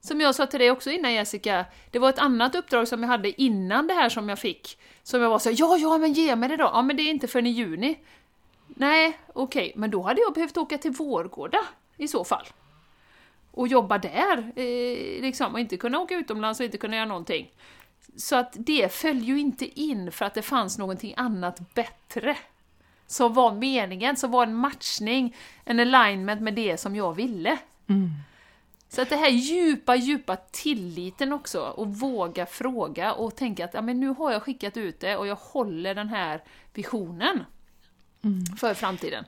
[0.00, 3.08] Som jag sa till dig också innan Jessica, det var ett annat uppdrag som jag
[3.08, 4.78] hade innan det här som jag fick.
[5.02, 6.70] Som jag var så ja, ja, men ge mig det då!
[6.72, 7.98] Ja, men det är inte förrän i juni.
[8.76, 11.58] Nej, okej, okay, men då hade jag behövt åka till Vårgårda
[11.96, 12.46] i så fall.
[13.50, 17.50] Och jobba där, eh, liksom, och inte kunna åka utomlands och inte kunna göra någonting.
[18.16, 22.36] Så att det föll ju inte in för att det fanns någonting annat bättre.
[23.06, 27.58] Som var meningen, som var en matchning, en alignment med det som jag ville.
[27.88, 28.10] Mm.
[28.88, 33.82] Så att det här djupa, djupa tilliten också, och våga fråga och tänka att ja,
[33.82, 36.42] men nu har jag skickat ut det och jag håller den här
[36.74, 37.44] visionen
[38.24, 38.44] mm.
[38.56, 39.24] för framtiden.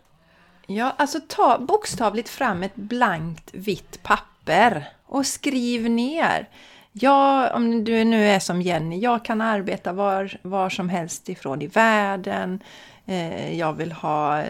[0.67, 6.49] Ja, alltså ta bokstavligt fram ett blankt vitt papper och skriv ner.
[6.93, 11.63] Ja, om du nu är som Jenny, jag kan arbeta var, var som helst ifrån
[11.63, 12.61] i världen.
[13.07, 14.43] Eh, jag vill ha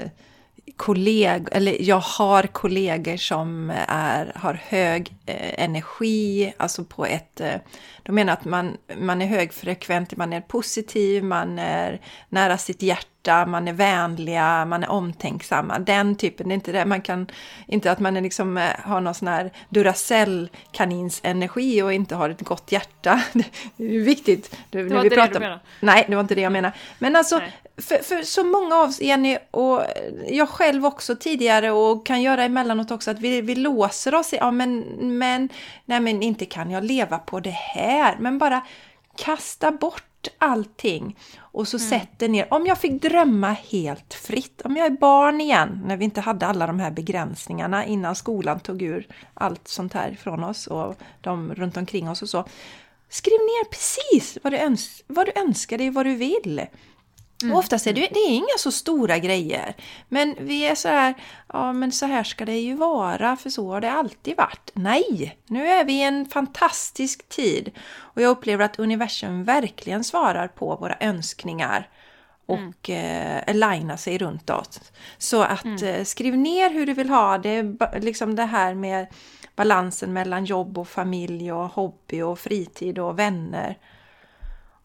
[0.82, 7.40] kollegor, eller jag har kollegor som är, har hög eh, energi, alltså på ett...
[7.40, 7.54] Eh,
[8.02, 13.46] de menar att man, man är högfrekvent, man är positiv, man är nära sitt hjärta,
[13.46, 15.78] man är vänliga, man är omtänksamma.
[15.78, 17.26] Den typen, det är inte det man kan...
[17.66, 22.30] Inte att man är liksom, eh, har någon sån här Duracell-kanins energi och inte har
[22.30, 23.22] ett gott hjärta.
[23.76, 24.56] Det är viktigt.
[24.70, 25.60] Det var inte det du menade?
[25.80, 26.74] Nej, det var inte det jag menade.
[26.98, 27.40] Men alltså,
[27.76, 29.82] för, för, så många av oss, Jenny, och
[30.28, 34.36] jag själv också tidigare och kan göra emellanåt också, att vi, vi låser oss i,
[34.36, 34.80] ja men,
[35.18, 35.48] men,
[35.84, 38.66] nej men inte kan jag leva på det här, men bara
[39.16, 41.88] kasta bort allting och så mm.
[41.88, 46.04] sätter ner, om jag fick drömma helt fritt, om jag är barn igen, när vi
[46.04, 50.66] inte hade alla de här begränsningarna innan skolan tog ur allt sånt här från oss
[50.66, 52.44] och de runt omkring oss och så.
[53.08, 56.66] Skriv ner precis vad du, öns vad du önskar dig, vad du vill.
[57.43, 57.53] Mm.
[57.53, 59.74] Och oftast är det, det är inga så stora grejer.
[60.09, 61.14] Men vi är så här,
[61.53, 64.70] ja men så här ska det ju vara, för så har det alltid varit.
[64.74, 67.70] Nej, nu är vi i en fantastisk tid.
[67.95, 71.88] Och jag upplever att universum verkligen svarar på våra önskningar
[72.47, 73.45] och mm.
[73.47, 74.93] eh, aligna sig runt oss.
[75.18, 75.84] Så att mm.
[75.84, 77.62] eh, skriv ner hur du vill ha det,
[78.01, 79.07] liksom det här med
[79.57, 83.78] balansen mellan jobb och familj och hobby och fritid och vänner.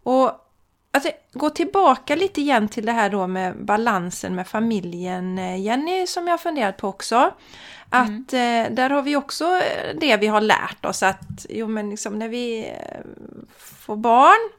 [0.04, 0.32] Och
[0.92, 6.08] Alltså, gå tillbaka lite igen till det här då med balansen med familjen, eh, Jenny,
[6.08, 7.34] som jag har funderat på också.
[7.90, 8.66] Att mm.
[8.66, 12.20] eh, där har vi också eh, det vi har lärt oss att jo, men liksom,
[12.20, 12.74] när vi
[13.58, 14.50] får barn,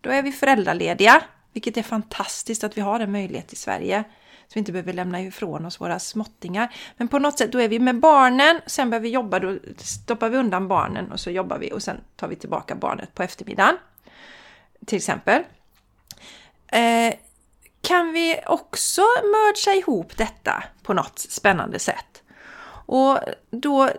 [0.00, 1.22] då är vi föräldralediga.
[1.52, 4.04] Vilket är fantastiskt att vi har en möjlighet i Sverige.
[4.48, 6.74] Så vi inte behöver lämna ifrån oss våra småttingar.
[6.96, 10.28] Men på något sätt, då är vi med barnen, sen börjar vi jobba, då stoppar
[10.28, 13.76] vi undan barnen och så jobbar vi och sen tar vi tillbaka barnet på eftermiddagen.
[14.86, 15.42] Till exempel.
[16.68, 17.14] Eh,
[17.80, 22.22] kan vi också mörda ihop detta på något spännande sätt?
[22.86, 23.18] Och
[23.50, 23.90] då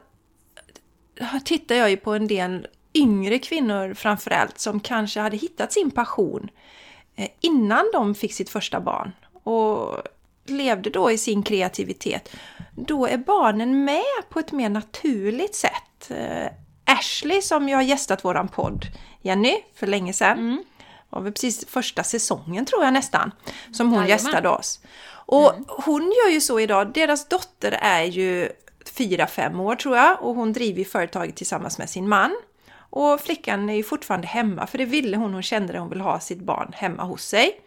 [1.45, 6.49] tittar jag ju på en del yngre kvinnor framförallt som kanske hade hittat sin passion
[7.15, 9.11] eh, innan de fick sitt första barn
[9.43, 9.97] och
[10.45, 12.30] levde då i sin kreativitet.
[12.76, 16.09] Då är barnen med på ett mer naturligt sätt.
[16.11, 16.51] Eh,
[16.86, 18.86] Ashley som ju har gästat våran podd,
[19.22, 20.39] Jenny, för länge sedan.
[20.39, 20.63] Mm
[21.10, 23.32] var väl precis första säsongen tror jag nästan,
[23.72, 24.10] som hon Jajamän.
[24.10, 24.80] gästade oss.
[25.10, 25.66] Och mm.
[25.68, 28.49] hon gör ju så idag, deras dotter är ju
[28.86, 32.36] fyra fem år tror jag och hon driver företaget tillsammans med sin man.
[32.89, 36.01] Och flickan är ju fortfarande hemma, för det ville hon, hon kände det, hon vill
[36.01, 37.62] ha sitt barn hemma hos sig.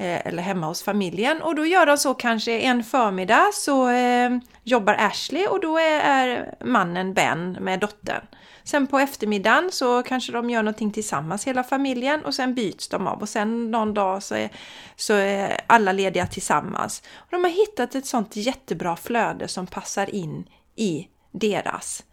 [0.00, 1.42] Eh, eller hemma hos familjen.
[1.42, 4.30] Och då gör de så kanske en förmiddag så eh,
[4.64, 8.26] jobbar Ashley och då är, är mannen Ben med dottern.
[8.68, 13.06] Sen på eftermiddagen så kanske de gör någonting tillsammans hela familjen och sen byts de
[13.06, 14.50] av och sen någon dag så är,
[14.96, 17.02] så är alla lediga tillsammans.
[17.16, 22.04] Och de har hittat ett sånt jättebra flöde som passar in i deras.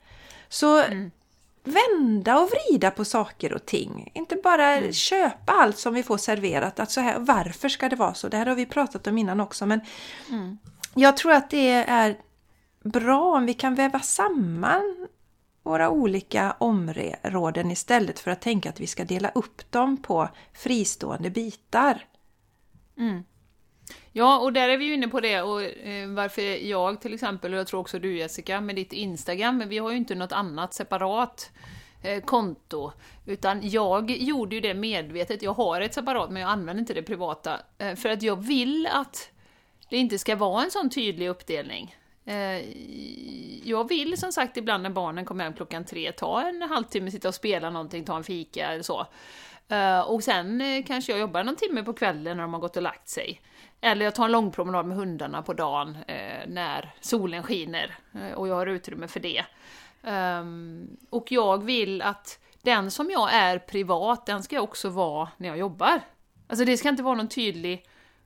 [0.50, 1.12] Så mm.
[1.64, 4.12] vända och vrida på saker och ting.
[4.14, 4.94] Inte bara mm.
[4.94, 6.80] köpa allt som vi får serverat.
[6.80, 8.28] Att så här, varför ska det vara så?
[8.28, 9.82] Det här har vi pratat om innan också men
[10.30, 10.58] mm.
[10.94, 12.18] jag tror att det är
[12.84, 15.08] bra om vi kan väva samman
[15.66, 21.30] våra olika områden istället för att tänka att vi ska dela upp dem på fristående
[21.30, 22.06] bitar.
[22.98, 23.24] Mm.
[24.12, 27.54] Ja, och där är vi ju inne på det och eh, varför jag till exempel,
[27.54, 30.32] och jag tror också du Jessica, med ditt Instagram, men vi har ju inte något
[30.32, 31.52] annat separat
[32.04, 32.92] eh, konto.
[33.26, 37.04] Utan jag gjorde ju det medvetet, jag har ett separat men jag använder inte det
[37.04, 37.60] privata.
[37.78, 39.30] Eh, för att jag vill att
[39.90, 41.96] det inte ska vara en sån tydlig uppdelning.
[42.26, 42.62] Eh,
[43.70, 47.28] jag vill som sagt ibland när barnen kommer hem klockan tre ta en halvtimme, sitta
[47.28, 49.08] och spela någonting, ta en fika eller så.
[49.68, 52.78] Eh, och sen eh, kanske jag jobbar någon timme på kvällen när de har gått
[52.78, 53.42] och lagt sig.
[53.82, 55.98] Eller jag tar en lång promenad med hundarna på dagen
[56.48, 57.96] när solen skiner
[58.36, 59.46] och jag har utrymme för det.
[60.04, 65.30] Ehm, och jag vill att den som jag är privat, den ska jag också vara
[65.38, 66.02] när jag jobbar.
[66.48, 67.86] Alltså det ska inte vara någon tydlig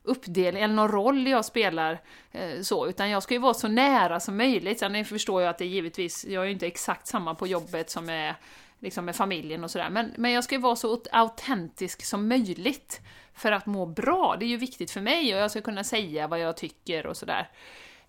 [0.10, 1.99] uppdelning eller någon roll jag spelar
[2.32, 4.80] eh, så, utan jag ska ju vara så nära som möjligt.
[4.80, 8.10] Sen förstår jag att det givetvis, jag är ju inte exakt samma på jobbet som
[8.10, 8.36] är
[8.80, 13.01] liksom med familjen och sådär, men, men jag ska ju vara så autentisk som möjligt
[13.34, 14.36] för att må bra.
[14.39, 17.18] Det är ju viktigt för mig och jag ska kunna säga vad jag tycker och
[17.18, 17.49] sådär.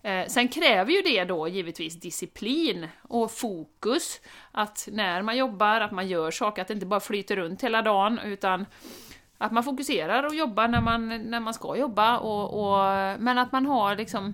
[0.03, 4.21] Eh, sen kräver ju det då givetvis disciplin och fokus,
[4.51, 7.81] att när man jobbar, att man gör saker, att det inte bara flyter runt hela
[7.81, 8.65] dagen, utan
[9.41, 12.77] att man fokuserar och jobbar när man, när man ska jobba, och, och,
[13.21, 14.33] men att man har liksom...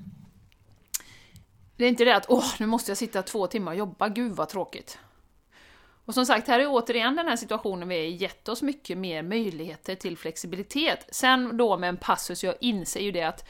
[1.76, 4.32] Det är inte det att åh, nu måste jag sitta två timmar och jobba, gud
[4.32, 5.00] vad tråkigt.
[6.06, 9.24] Och som sagt, här är återigen den här situationen vi har gett oss mycket mer
[9.24, 11.08] möjligheter till flexibilitet.
[11.12, 13.50] Sen då med en passus, jag inser ju det att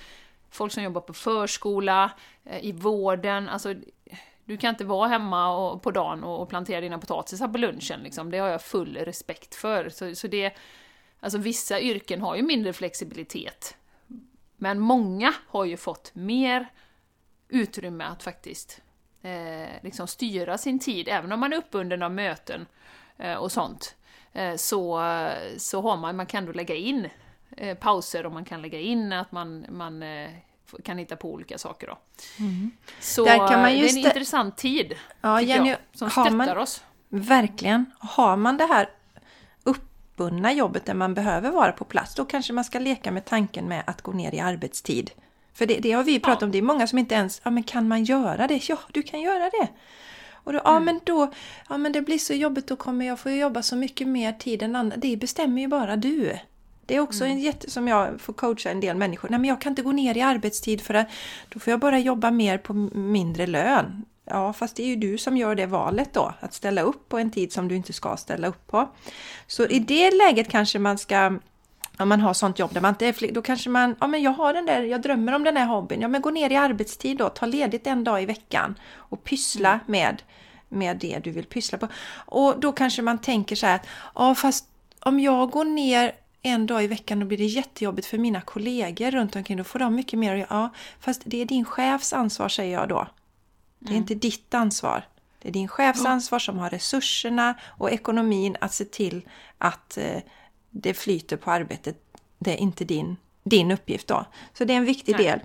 [0.50, 2.12] folk som jobbar på förskola,
[2.46, 3.76] eh, i vården, alltså
[4.46, 8.00] du kan inte vara hemma och, på dagen och, och plantera dina potatisar på lunchen,
[8.04, 8.32] liksom.
[8.32, 9.90] det har jag full respekt för.
[9.90, 10.54] Så, så det,
[11.20, 13.78] alltså vissa yrken har ju mindre flexibilitet,
[14.58, 16.68] men många har ju fått mer
[17.50, 18.82] utrymme att faktiskt
[19.22, 22.66] eh, liksom styra sin tid, även om man är uppbunden av möten
[23.18, 23.96] eh, och sånt.
[24.34, 25.02] Eh, så,
[25.58, 27.10] så har man, man kan ändå lägga in
[27.58, 30.30] eh, pauser och man kan lägga in att man, man eh,
[30.84, 31.98] kan hitta på olika saker då.
[32.40, 32.72] Mm.
[33.00, 36.84] Så det är en intressant tid, ja, Jenny, jag, som stöttar man, oss.
[37.10, 37.86] Verkligen.
[38.00, 38.90] Har man det här
[40.18, 43.68] uppbundna jobbet där man behöver vara på plats, då kanske man ska leka med tanken
[43.68, 45.12] med att gå ner i arbetstid.
[45.54, 46.46] För det, det har vi pratat ja.
[46.46, 48.70] om, det är många som inte ens, ja men kan man göra det?
[48.70, 49.68] Ja, du kan göra det.
[50.44, 50.74] Och då, mm.
[50.74, 51.32] ja men då,
[51.70, 54.64] ja men det blir så jobbigt, då kommer jag få jobba så mycket mer tid
[54.64, 54.98] än andra.
[54.98, 56.34] Det bestämmer ju bara du.
[56.86, 57.38] Det är också mm.
[57.38, 59.30] en jätte, som jag får coacha en del människor.
[59.30, 61.08] Nej men jag kan inte gå ner i arbetstid för att
[61.50, 64.06] då får jag bara jobba mer på mindre lön.
[64.30, 67.18] Ja, fast det är ju du som gör det valet då, att ställa upp på
[67.18, 68.90] en tid som du inte ska ställa upp på.
[69.48, 71.40] Så i det läget kanske man ska
[72.00, 74.32] om man har sånt jobb där man inte är då kanske man, ja men jag
[74.32, 77.18] har den där, jag drömmer om den här hobbyn, ja men gå ner i arbetstid
[77.18, 79.82] då, ta ledigt en dag i veckan och pyssla mm.
[79.86, 80.22] med,
[80.70, 81.88] med det du vill pyssla på.
[82.16, 83.80] Och då kanske man tänker så här,
[84.16, 84.66] ja fast
[85.00, 86.12] om jag går ner
[86.42, 89.80] en dag i veckan då blir det jättejobbigt för mina kollegor runt omkring, då får
[89.80, 90.48] de mycket mer att göra.
[90.50, 90.70] Ja,
[91.00, 93.08] fast det är din chefs ansvar säger jag då.
[93.80, 94.02] Det är mm.
[94.02, 95.04] inte ditt ansvar.
[95.40, 99.22] Det är din chefs ansvar som har resurserna och ekonomin att se till
[99.58, 100.22] att eh,
[100.70, 101.98] det flyter på arbetet.
[102.40, 104.26] Det är inte din, din uppgift då.
[104.54, 105.26] Så det är en viktig nej.
[105.26, 105.40] del.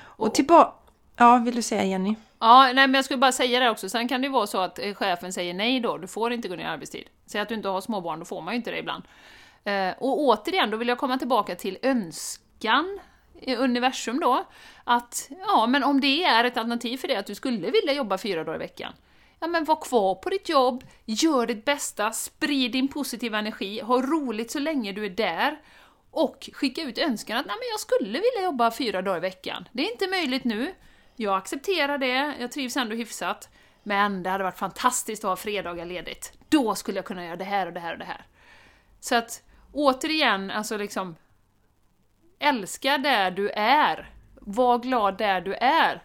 [0.00, 0.72] Och tillbaka...
[1.16, 2.14] Ja, vill du säga Jenny?
[2.38, 3.88] Ja, nej men jag skulle bara säga det också.
[3.88, 6.54] Sen kan det vara så att eh, chefen säger nej då, du får inte gå
[6.54, 7.04] ner i arbetstid.
[7.26, 9.04] Säg att du inte har småbarn, då får man ju inte det ibland.
[9.64, 12.98] Eh, och återigen, då vill jag komma tillbaka till önskan
[13.46, 14.44] universum då.
[14.84, 18.18] Att, ja men om det är ett alternativ för dig att du skulle vilja jobba
[18.18, 18.92] fyra dagar i veckan,
[19.40, 24.02] ja men var kvar på ditt jobb, gör ditt bästa, sprid din positiva energi, ha
[24.02, 25.60] roligt så länge du är där
[26.10, 29.68] och skicka ut önskan att Nej, men jag skulle vilja jobba fyra dagar i veckan.
[29.72, 30.74] Det är inte möjligt nu.
[31.16, 33.48] Jag accepterar det, jag trivs ändå hyfsat.
[33.82, 36.32] Men det hade varit fantastiskt att ha fredagar ledigt.
[36.48, 38.26] Då skulle jag kunna göra det här och det här och det här.
[39.00, 41.16] Så att återigen, alltså liksom
[42.42, 44.10] älska där du är.
[44.34, 46.02] Var glad där du är.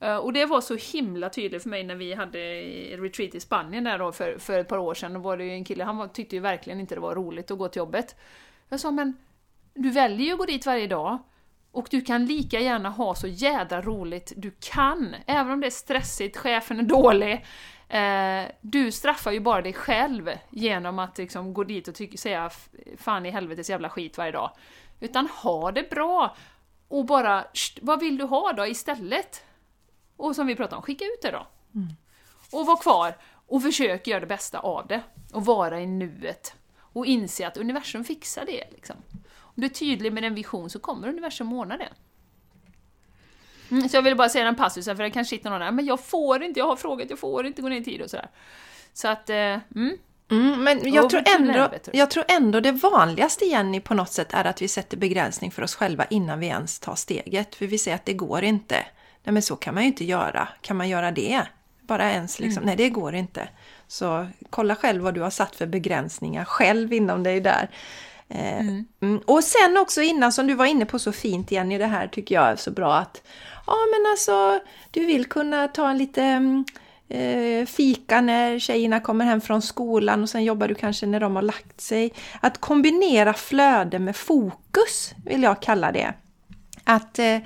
[0.00, 2.38] Eh, och det var så himla tydligt för mig när vi hade
[2.96, 5.12] retreat i Spanien där då för, för ett par år sedan.
[5.12, 7.50] Då var det ju en kille, han var, tyckte ju verkligen inte det var roligt
[7.50, 8.16] att gå till jobbet.
[8.68, 9.16] Jag sa, men
[9.74, 11.18] du väljer ju att gå dit varje dag.
[11.72, 15.70] Och du kan lika gärna ha så jädra roligt du kan, även om det är
[15.70, 17.44] stressigt, chefen är dålig.
[17.88, 22.50] Eh, du straffar ju bara dig själv genom att liksom gå dit och tycka, säga
[22.96, 24.50] fan i helvetes jävla skit varje dag.
[25.00, 26.36] Utan ha det bra!
[26.88, 27.44] Och bara,
[27.80, 29.42] vad vill du ha då istället?
[30.16, 31.46] Och som vi pratade om, skicka ut det då.
[31.74, 31.88] Mm.
[32.50, 33.16] Och var kvar
[33.46, 35.02] och försök göra det bästa av det.
[35.32, 36.54] Och vara i nuet.
[36.78, 38.64] Och inse att universum fixar det.
[38.70, 38.96] Liksom.
[39.38, 41.88] Om du är tydlig med en vision så kommer universum ordna det.
[43.70, 45.86] Mm, så jag vill bara säga den passusen, för det kanske sitter någon där, men
[45.86, 48.30] jag får inte, jag har frågat, jag får inte gå ner i tid och sådär.
[48.92, 49.98] Så att, eh, mm.
[50.30, 54.44] Mm, men jag tror, ändå, jag tror ändå det vanligaste Jenny på något sätt är
[54.44, 57.54] att vi sätter begränsning för oss själva innan vi ens tar steget.
[57.54, 58.86] För vi säger att det går inte.
[59.24, 60.48] Nej men så kan man ju inte göra.
[60.60, 61.42] Kan man göra det?
[61.80, 62.66] Bara ens liksom, mm.
[62.66, 63.48] nej det går inte.
[63.88, 67.70] Så kolla själv vad du har satt för begränsningar själv inom dig där.
[68.28, 68.84] Eh, mm.
[69.00, 69.20] Mm.
[69.26, 72.34] Och sen också innan som du var inne på så fint Jenny, det här tycker
[72.34, 73.22] jag är så bra att
[73.66, 74.60] ja men alltså
[74.90, 76.64] du vill kunna ta en lite mm,
[77.08, 81.36] Eh, fika när tjejerna kommer hem från skolan och sen jobbar du kanske när de
[81.36, 82.12] har lagt sig.
[82.40, 86.14] Att kombinera flöde med fokus vill jag kalla det.
[86.84, 87.38] Att eh,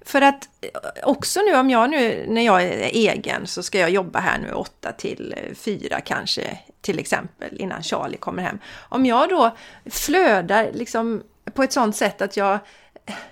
[0.00, 0.68] för att eh,
[1.08, 4.52] också nu om jag nu när jag är egen så ska jag jobba här nu
[4.52, 8.58] 8 till eh, 4 kanske till exempel innan Charlie kommer hem.
[8.88, 9.56] Om jag då
[9.90, 11.22] flödar liksom
[11.54, 12.58] på ett sånt sätt att jag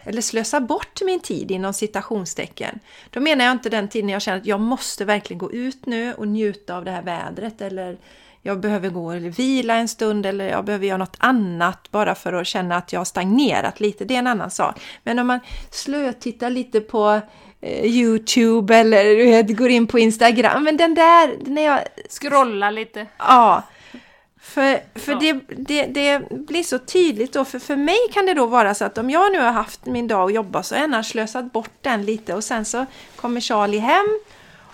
[0.05, 2.79] eller slösar bort min tid inom citationstecken.
[3.11, 6.14] Då menar jag inte den tiden jag känner att jag måste verkligen gå ut nu
[6.14, 7.99] och njuta av det här vädret eller
[8.47, 12.33] jag behöver gå och vila en stund eller jag behöver göra något annat bara för
[12.33, 14.05] att känna att jag har stagnerat lite.
[14.05, 14.81] Det är en annan sak.
[15.03, 17.20] Men om man slötittar lite på
[17.61, 20.64] eh, Youtube eller vet, går in på Instagram.
[20.64, 21.81] Men den där, när jag...
[22.09, 23.07] Scrolla lite.
[23.18, 23.62] Ja.
[24.47, 25.18] För, för ja.
[25.18, 28.84] det, det, det, blir så tydligt då, för, för mig kan det då vara så
[28.84, 31.70] att om jag nu har haft min dag och jobbat så har jag slösat bort
[31.80, 32.86] den lite och sen så
[33.16, 34.18] kommer Charlie hem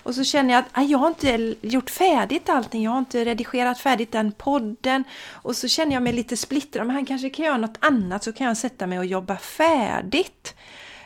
[0.03, 2.83] och så känner jag att jag har inte gjort färdigt allting.
[2.83, 5.05] Jag har inte redigerat färdigt den podden.
[5.31, 6.87] Och så känner jag mig lite splittrad.
[6.87, 10.55] Men han kanske kan göra något annat så kan jag sätta mig och jobba färdigt.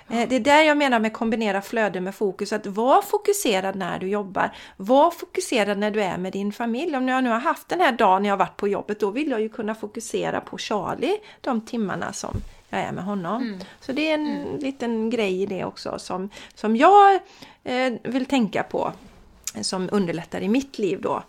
[0.08, 2.52] Eh, Det är där jag menar med kombinera flöde med fokus.
[2.52, 4.50] Att vara fokuserad när du jobbar.
[4.76, 6.96] Var fokuserad när du är med din familj.
[6.96, 9.10] Om jag nu har haft den här dagen när jag har varit på jobbet, då
[9.10, 12.36] vill jag ju kunna fokusera på Charlie de timmarna som
[12.68, 13.42] jag är med honom.
[13.42, 13.60] Mm.
[13.80, 17.14] Så det är en liten grej i det också som, som jag
[17.64, 18.92] eh, vill tänka på.
[19.60, 21.22] Som underlättar i mitt liv då.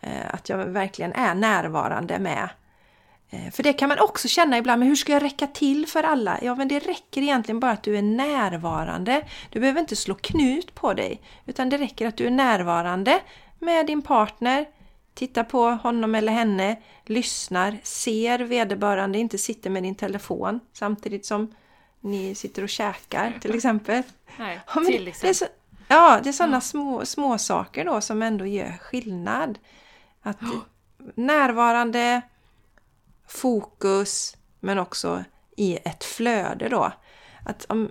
[0.00, 2.48] Eh, att jag verkligen är närvarande med
[3.52, 6.38] För det kan man också känna ibland, men hur ska jag räcka till för alla?
[6.42, 9.22] Ja, men det räcker egentligen bara att du är närvarande.
[9.50, 13.20] Du behöver inte slå knut på dig, utan det räcker att du är närvarande
[13.58, 14.66] med din partner,
[15.14, 21.54] tittar på honom eller henne, lyssnar, ser vederbörande, inte sitter med din telefon samtidigt som
[22.00, 24.02] ni sitter och käkar till exempel.
[24.38, 25.26] Nej, Ja, till exempel.
[25.26, 25.46] det är så,
[25.88, 29.58] ja, det är sådana små, små saker då som ändå gör skillnad.
[30.22, 30.38] Att
[31.14, 32.22] närvarande,
[33.26, 35.24] fokus, men också
[35.56, 36.92] i ett flöde då.
[37.44, 37.90] Att om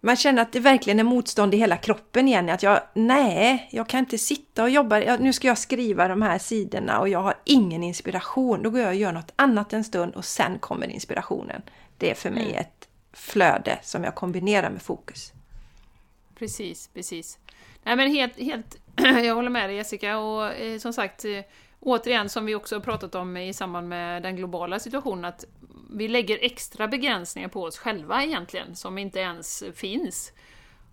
[0.00, 2.48] man känner att det verkligen är motstånd i hela kroppen igen.
[2.48, 5.16] Att jag, nej, jag kan inte sitta och jobba.
[5.20, 8.62] Nu ska jag skriva de här sidorna och jag har ingen inspiration.
[8.62, 11.62] Då går jag och gör något annat en stund och sen kommer inspirationen.
[11.98, 15.32] Det är för mig ett flöde som jag kombinerar med fokus.
[16.38, 17.38] Precis, precis.
[17.82, 18.76] Nej men helt, helt
[19.24, 21.40] jag håller med dig Jessica och eh, som sagt eh,
[21.80, 25.44] återigen som vi också har pratat om i samband med den globala situationen att
[25.90, 30.32] vi lägger extra begränsningar på oss själva egentligen som inte ens finns.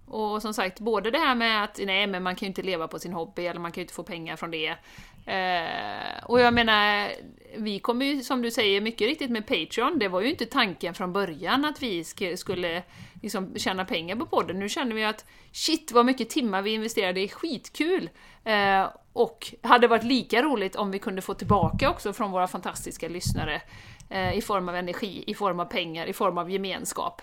[0.10, 2.88] Och som sagt, både det här med att nej men man kan ju inte leva
[2.88, 4.76] på sin hobby eller man kan ju inte få pengar från det.
[5.26, 7.10] Eh, och jag menar,
[7.58, 10.94] vi kommer ju som du säger mycket riktigt med Patreon, det var ju inte tanken
[10.94, 12.84] från början att vi sk- skulle
[13.22, 14.60] liksom tjäna pengar på podden.
[14.60, 18.10] Nu känner vi att shit vad mycket timmar vi investerade, det är skitkul!
[18.44, 23.10] Eh, och hade varit lika roligt om vi kunde få tillbaka också från våra fantastiska
[23.10, 23.62] lyssnare
[24.10, 27.22] eh, i form av energi, i form av pengar, i form av gemenskap.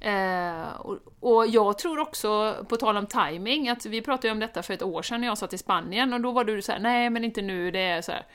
[0.00, 4.40] Eh, och, och jag tror också, på tal om timing, att vi pratade ju om
[4.40, 6.72] detta för ett år sedan när jag satt i Spanien och då var du så
[6.72, 8.26] här: nej men inte nu, det är så här.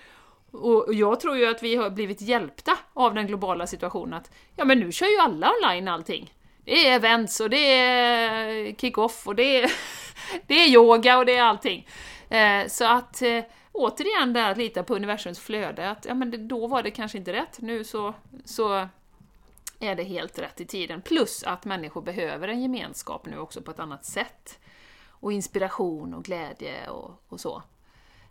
[0.51, 4.31] Och och jag tror ju att vi har blivit hjälpta av den globala situationen att
[4.55, 6.33] ja men nu kör ju alla online allting.
[6.67, 9.71] Det är events och det är kick-off och det är,
[10.47, 11.87] det är yoga och det är allting.
[12.29, 16.37] Eh, så att eh, återigen där att lita på universums flöde, att ja men det,
[16.37, 18.13] då var det kanske inte rätt, nu så,
[18.45, 18.87] så
[19.79, 21.01] är det helt rätt i tiden.
[21.01, 24.59] Plus att människor behöver en gemenskap nu också på ett annat sätt.
[25.09, 27.63] Och inspiration och glädje och, och så.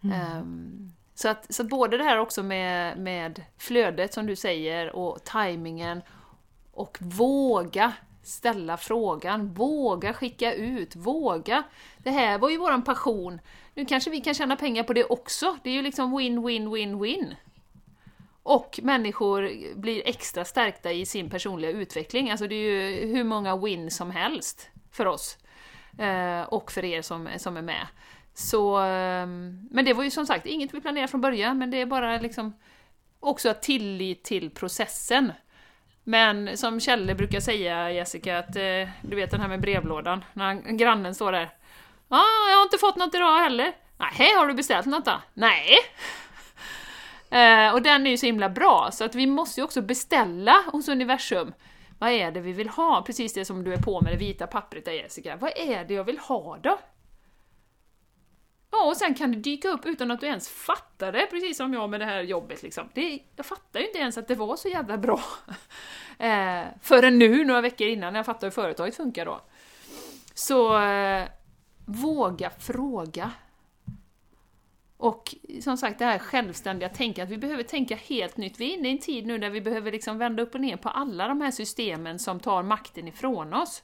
[0.03, 4.97] Ehm, så, att, så att både det här också med, med flödet som du säger
[4.97, 6.03] och tajmingen
[6.73, 7.93] och våga
[8.27, 11.63] ställa frågan, våga skicka ut, våga.
[11.99, 13.41] Det här var ju våran passion.
[13.75, 15.57] Nu kanske vi kan tjäna pengar på det också.
[15.63, 17.35] Det är ju liksom win, win, win, win.
[18.43, 22.31] Och människor blir extra stärkta i sin personliga utveckling.
[22.31, 25.39] Alltså det är ju hur många win som helst för oss.
[25.99, 27.87] Eh, och för er som, som är med.
[28.35, 31.81] Så, ehm, men det var ju som sagt inget vi planerade från början, men det
[31.81, 32.53] är bara liksom
[33.21, 35.33] också tillit till processen.
[36.09, 40.55] Men som Kjelle brukar säga, Jessica, att eh, du vet den här med brevlådan, när
[40.55, 41.51] grannen står där.
[42.09, 43.73] Ja, ah, jag har inte fått något idag heller.
[43.97, 45.21] Nej, har du beställt något då?
[45.35, 45.69] Nej.
[47.31, 50.65] Eh, och den är ju så himla bra, så att vi måste ju också beställa
[50.73, 51.53] hos universum.
[51.99, 53.03] Vad är det vi vill ha?
[53.03, 55.37] Precis det som du är på med det vita pappret där Jessica.
[55.37, 56.79] Vad är det jag vill ha då?
[58.79, 61.75] Ja, och sen kan det dyka upp utan att du ens fattar det, precis som
[61.75, 62.89] jag med det här jobbet liksom.
[62.95, 65.21] Det, jag fattar ju inte ens att det var så jävla bra.
[66.19, 69.41] Eh, förrän nu, några veckor innan, när jag fattar hur företaget funkar då.
[70.35, 71.29] Så eh,
[71.85, 73.31] våga fråga.
[74.97, 78.61] Och som sagt, det här självständiga tänket, att vi behöver tänka helt nytt.
[78.61, 80.77] Vi är inne i en tid nu där vi behöver liksom vända upp och ner
[80.77, 83.83] på alla de här systemen som tar makten ifrån oss.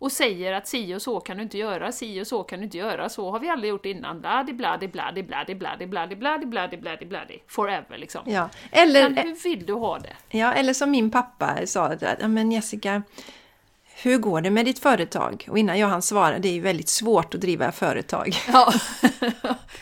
[0.00, 2.64] Och säger att si och så kan du inte göra, si och så kan du
[2.64, 4.20] inte göra, så har vi aldrig gjort innan.
[4.20, 7.42] Bladi, bladi, bladi, bladi, bladi, bladi, bladi, bladi, bladi, bladi.
[7.46, 8.20] Forever liksom.
[8.26, 8.48] Ja.
[8.70, 10.38] Eller, Men hur vill du ha det?
[10.38, 11.96] Ja, eller som min pappa sa,
[12.28, 13.02] men Jessica,
[14.02, 15.46] hur går det med ditt företag?
[15.50, 18.36] Och innan jag hann svara, det är ju väldigt svårt att driva företag.
[18.52, 18.72] Ja,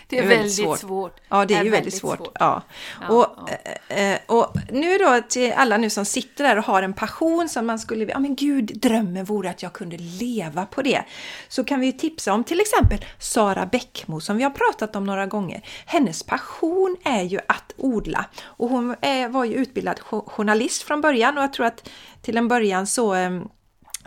[0.09, 0.79] det är, väldigt, svårt.
[0.79, 1.17] svårt.
[1.29, 2.17] Ja, det är, Är ju väldigt svårt.
[2.17, 2.37] svårt.
[2.41, 2.63] Ja.
[3.01, 3.51] Ja, och,
[3.91, 7.49] eh, eh, och nu då till alla nu som sitter där och har en passion
[7.49, 11.03] som man skulle ja men gud, drömmen vore att jag kunde leva på det.
[11.49, 15.05] Så kan vi ju tipsa om till exempel Sara Bäckmo som vi har pratat om
[15.05, 15.63] några gånger.
[15.87, 21.01] Hennes passion är ju att odla och hon är, var ju utbildad jo- journalist från
[21.01, 21.89] början och jag tror att
[22.23, 23.31] till en början så eh,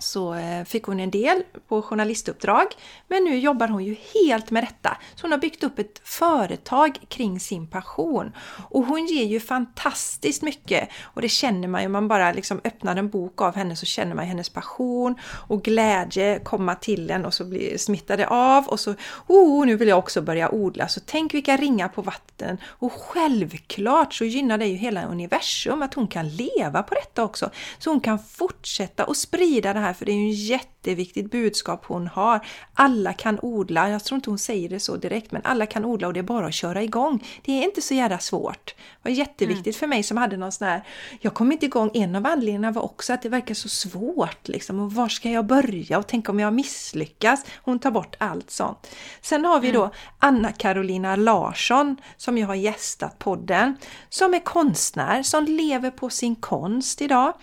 [0.04, 2.68] så eh, fick hon en del på journalistuppdrag.
[3.08, 4.98] Men nu jobbar hon ju helt med detta.
[5.16, 8.32] Så hon har byggt upp ett företag kring sin passion.
[8.70, 10.90] Och hon ger ju fantastiskt mycket.
[11.04, 13.86] Och det känner man ju, om man bara liksom öppnar en bok av henne så
[13.86, 15.16] känner man hennes passion
[15.48, 18.96] och glädje komma till en och så blir smittade av och så
[19.28, 20.88] oh, nu vill jag också börja odla.
[20.88, 22.58] Så tänk vilka ringar på vatten.
[22.66, 27.50] Och självklart så gynnar det ju hela universum att hon kan leva på detta också.
[27.80, 31.86] Så hon kan fortsätta och sprida det här för det är ju en jätteviktigt budskap
[31.86, 32.46] hon har.
[32.74, 36.08] Alla kan odla, jag tror inte hon säger det så direkt, men alla kan odla
[36.08, 37.28] och det är bara att köra igång.
[37.42, 38.76] Det är inte så jävla svårt.
[38.76, 39.80] Det var jätteviktigt mm.
[39.80, 40.84] för mig som hade någon sån här,
[41.20, 44.80] jag kom inte igång, en av anledningarna var också att det verkar så svårt liksom,
[44.80, 47.46] och var ska jag börja och tänk om jag misslyckas?
[47.64, 48.88] Hon tar bort allt sånt.
[49.22, 49.82] Sen har vi mm.
[49.82, 53.76] då Anna-Carolina Larsson som ju har gästat podden,
[54.10, 57.34] som är konstnär, som lever på sin konst idag.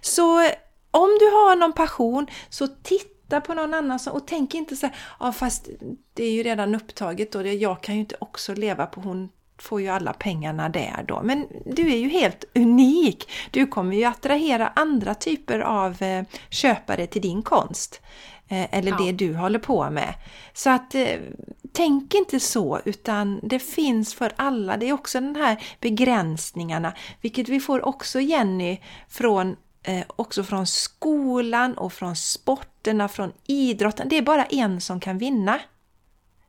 [0.00, 0.50] Så
[0.96, 4.96] om du har någon passion så titta på någon annan och tänk inte så här,
[5.20, 5.68] ja fast
[6.14, 9.28] det är ju redan upptaget och jag kan ju inte också leva på hon
[9.58, 11.20] får ju alla pengarna där då.
[11.22, 13.30] Men du är ju helt unik!
[13.50, 18.00] Du kommer ju attrahera andra typer av eh, köpare till din konst.
[18.48, 18.98] Eh, eller ja.
[18.98, 20.14] det du håller på med.
[20.52, 21.08] Så att eh,
[21.72, 24.76] tänk inte så utan det finns för alla.
[24.76, 29.56] Det är också den här begränsningarna, vilket vi får också Jenny från
[29.86, 34.08] eh, också från skolan och från sporterna, från idrotten.
[34.08, 35.58] Det är bara en som kan vinna.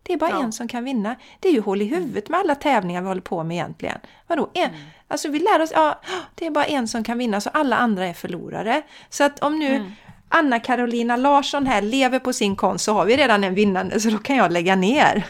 [0.04, 0.44] Det är bara ja.
[0.44, 1.16] en som kan vinna.
[1.40, 4.00] Det är ju hål i huvudet med alla tävlingar vi håller på med egentligen.
[4.28, 4.50] Vadå?
[4.54, 4.82] En, mm.
[5.08, 6.02] Alltså vi lär oss, ja,
[6.36, 8.82] det är bara en som kan vinna så alla andra är förlorare.
[9.10, 9.92] Så att om nu mm.
[10.30, 14.18] Anna-Carolina Larsson här lever på sin konst så har vi redan en vinnande så då
[14.18, 15.24] kan jag lägga ner.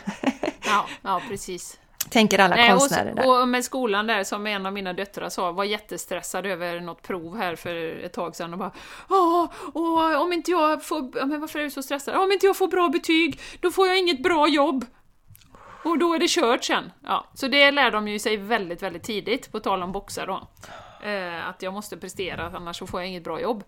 [0.66, 1.80] ja, ja, precis.
[2.10, 3.42] Tänker alla Nej, konstnärer och, där.
[3.42, 7.38] Och med skolan där, som en av mina döttrar sa, var jättestressad över något prov
[7.38, 8.72] här för ett tag sedan och bara
[9.10, 12.16] Åh, åh om inte jag får, men varför är du så stressad?
[12.16, 14.86] Om inte jag får bra betyg, då får jag inget bra jobb.
[15.84, 16.92] Och då är det kört sen.
[17.04, 20.48] Ja, så det lär de ju sig väldigt, väldigt tidigt, på tal om boxar då.
[21.08, 23.64] Eh, att jag måste prestera, annars så får jag inget bra jobb.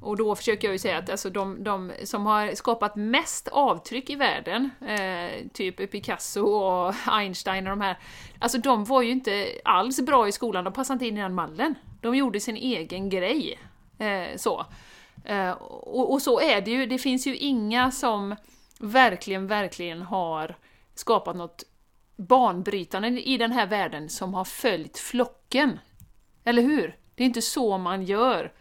[0.00, 4.10] Och då försöker jag ju säga att alltså de, de som har skapat mest avtryck
[4.10, 7.98] i världen, eh, typ Picasso och Einstein och de här,
[8.38, 11.34] alltså de var ju inte alls bra i skolan, de passade inte in i den
[11.34, 11.74] mallen.
[12.00, 13.58] De gjorde sin egen grej.
[13.98, 14.66] Eh, så.
[15.24, 18.36] Eh, och, och, så är det ju, det finns ju inga som
[18.78, 20.56] verkligen, verkligen har
[20.94, 21.64] skapat något
[22.16, 25.78] banbrytande i den här världen som har följt flocken.
[26.44, 26.96] Eller hur?
[27.14, 28.52] Det är inte så man gör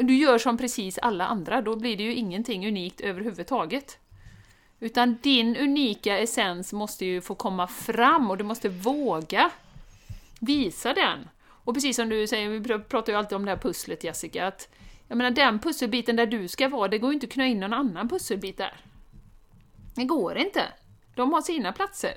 [0.00, 3.98] du gör som precis alla andra, då blir det ju ingenting unikt överhuvudtaget.
[4.80, 9.50] Utan din unika essens måste ju få komma fram och du måste våga
[10.40, 11.28] visa den.
[11.64, 14.68] Och precis som du säger, vi pratar ju alltid om det här pusslet Jessica, att
[15.08, 17.60] jag menar den pusselbiten där du ska vara, det går ju inte att knö in
[17.60, 18.80] någon annan pusselbit där.
[19.94, 20.62] Det går inte.
[21.14, 22.14] De har sina platser.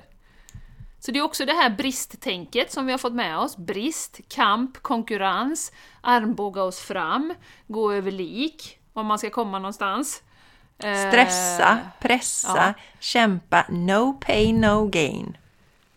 [1.06, 3.56] Så det är också det här bristtänket som vi har fått med oss.
[3.56, 7.34] Brist, kamp, konkurrens, armbåga oss fram,
[7.66, 10.22] gå över lik om man ska komma någonstans.
[10.78, 12.74] Stressa, eh, pressa, ja.
[13.00, 15.36] kämpa, no pain, no gain.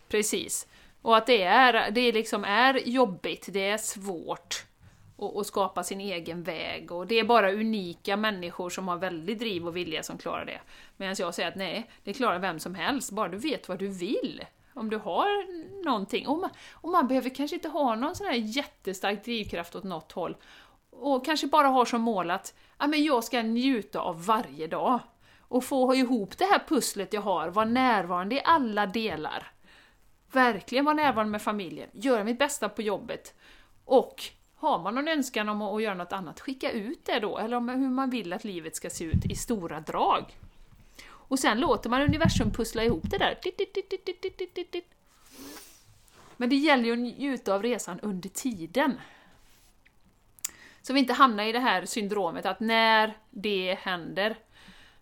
[0.10, 0.68] Precis.
[1.02, 4.66] Och att det, är, det liksom är jobbigt, det är svårt
[5.40, 6.92] att skapa sin egen väg.
[6.92, 10.60] Och det är bara unika människor som har väldigt driv och vilja som klarar det.
[10.98, 13.88] Medan jag säger att nej, det klarar vem som helst, bara du vet vad du
[13.88, 14.44] vill.
[14.80, 15.26] Om du har
[15.86, 19.84] någonting, och man, och man behöver kanske inte ha någon sån här jättestark drivkraft åt
[19.84, 20.38] något håll,
[20.92, 25.00] och kanske bara har som mål att ja, men jag ska njuta av varje dag.
[25.40, 29.52] Och få ihop det här pusslet jag har, vara närvarande i alla delar.
[30.32, 33.34] Verkligen vara närvarande med familjen, göra mitt bästa på jobbet.
[33.86, 34.24] Och
[34.56, 37.70] har man någon önskan om att göra något annat, skicka ut det då, eller om
[37.70, 40.26] hur man vill att livet ska se ut i stora drag.
[41.30, 43.38] Och sen låter man universum pussla ihop det där.
[46.38, 49.00] Men det gäller ju att njuta av resan under tiden.
[50.82, 54.38] Så vi inte hamnar i det här syndromet att när det händer,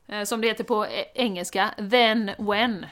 [0.08, 2.86] eh, som det heter på e- engelska, then when.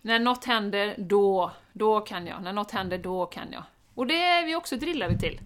[0.00, 2.42] När något händer, då, då kan jag.
[2.42, 3.62] När något händer, då kan jag.
[3.94, 5.40] Och det är vi också drillade till.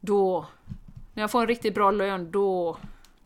[0.00, 0.46] Då.
[1.14, 2.76] När jag får en riktigt bra lön, då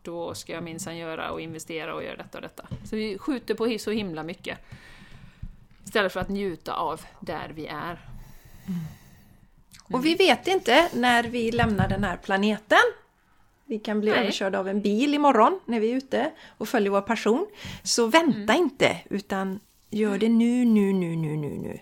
[0.07, 2.67] då ska jag minsann göra och investera och göra detta och detta.
[2.85, 4.59] Så vi skjuter på så himla mycket.
[5.85, 8.01] Istället för att njuta av där vi är.
[8.67, 8.81] Mm.
[9.93, 12.79] Och vi vet inte när vi lämnar den här planeten.
[13.65, 14.21] Vi kan bli Nej.
[14.21, 17.47] överkörda av en bil imorgon när vi är ute och följer vår passion.
[17.83, 18.63] Så vänta mm.
[18.63, 21.79] inte, utan gör det nu, nu, nu, nu, nu, nu.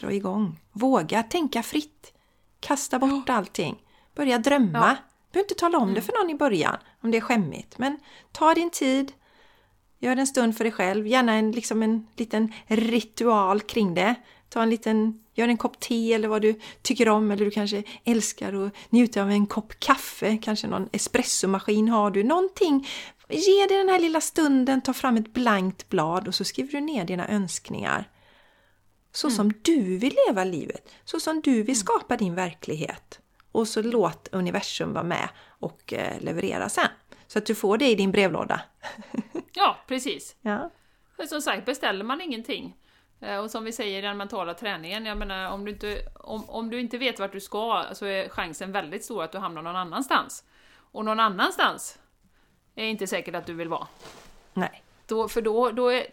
[0.00, 0.60] Dra igång.
[0.72, 2.12] Våga tänka fritt.
[2.60, 3.82] Kasta bort allting.
[4.14, 4.88] Börja drömma.
[4.90, 7.78] Du behöver inte tala om det för någon i början om det är skämmigt.
[7.78, 7.98] Men
[8.32, 9.12] ta din tid,
[9.98, 14.14] gör en stund för dig själv, gärna en, liksom en liten ritual kring det.
[14.48, 17.82] Ta en liten, gör en kopp te eller vad du tycker om eller du kanske
[18.04, 22.88] älskar att njuta av en kopp kaffe, kanske någon espressomaskin har du, någonting.
[23.28, 26.80] Ge dig den här lilla stunden, ta fram ett blankt blad och så skriver du
[26.80, 28.10] ner dina önskningar.
[29.12, 33.20] Så som du vill leva livet, så som du vill skapa din verklighet.
[33.58, 36.88] Och så låt universum vara med och eh, leverera sen.
[37.26, 38.60] Så att du får det i din brevlåda.
[39.52, 40.36] Ja, precis.
[40.40, 40.70] Ja.
[41.28, 42.76] Som sagt, beställer man ingenting,
[43.20, 46.50] eh, och som vi säger i den mentala träningen, jag menar om du inte, om,
[46.50, 49.62] om du inte vet vart du ska så är chansen väldigt stor att du hamnar
[49.62, 50.44] någon annanstans.
[50.92, 51.98] Och någon annanstans
[52.74, 53.86] är inte säkert att du vill vara.
[54.54, 54.82] Nej.
[55.06, 56.06] Då, för då, då, är,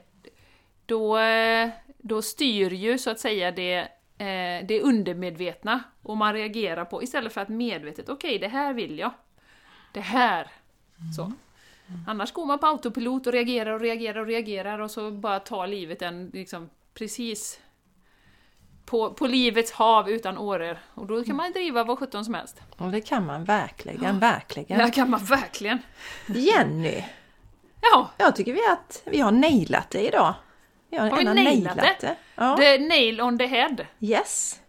[0.85, 3.87] då, eh, då styr ju så att säga det,
[4.17, 8.99] eh, det undermedvetna och man reagerar på istället för att medvetet, okej det här vill
[8.99, 9.11] jag.
[9.93, 10.51] Det här.
[11.15, 11.31] Så.
[12.07, 15.67] Annars går man på autopilot och reagerar och reagerar och reagerar och så bara tar
[15.67, 17.59] livet en liksom precis
[18.85, 20.77] på, på livets hav utan åror.
[20.93, 22.61] Och då kan man driva vad sjutton som helst.
[22.77, 24.79] Och det kan man verkligen, verkligen.
[24.79, 25.79] Det kan man verkligen.
[26.27, 27.03] Jenny,
[27.91, 30.33] Ja, jag tycker vi att vi har nailat det idag.
[31.01, 32.15] Har, vi gärna nailat det?
[32.35, 32.57] Ja.
[32.57, 33.75] the nail on the head.
[33.99, 34.59] Yes.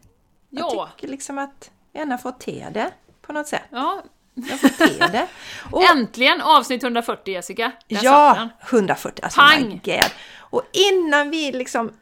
[0.50, 2.90] Jag Ja, tycker liksom att gärna får te det
[3.22, 3.62] på något sätt.
[3.70, 4.02] ja.
[4.34, 5.26] Jag får te det.
[5.72, 7.72] Och, Äntligen avsnitt 140 Jessica!
[7.88, 8.48] Där ja, den.
[8.70, 9.24] 140.
[9.24, 9.80] Alltså Pang!
[10.38, 11.92] Och innan vi liksom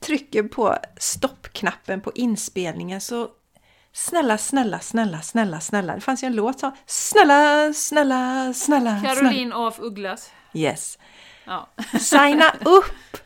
[0.00, 3.28] trycker på stoppknappen på inspelningen så
[3.92, 5.94] Snälla, snälla, snälla, snälla, snälla.
[5.94, 9.14] Det fanns ju en låt som Snälla, snälla, snälla, snälla.
[9.14, 10.30] Caroline af Ugglas.
[10.54, 10.98] Yes.
[11.44, 11.68] Ja.
[12.00, 13.16] Signa upp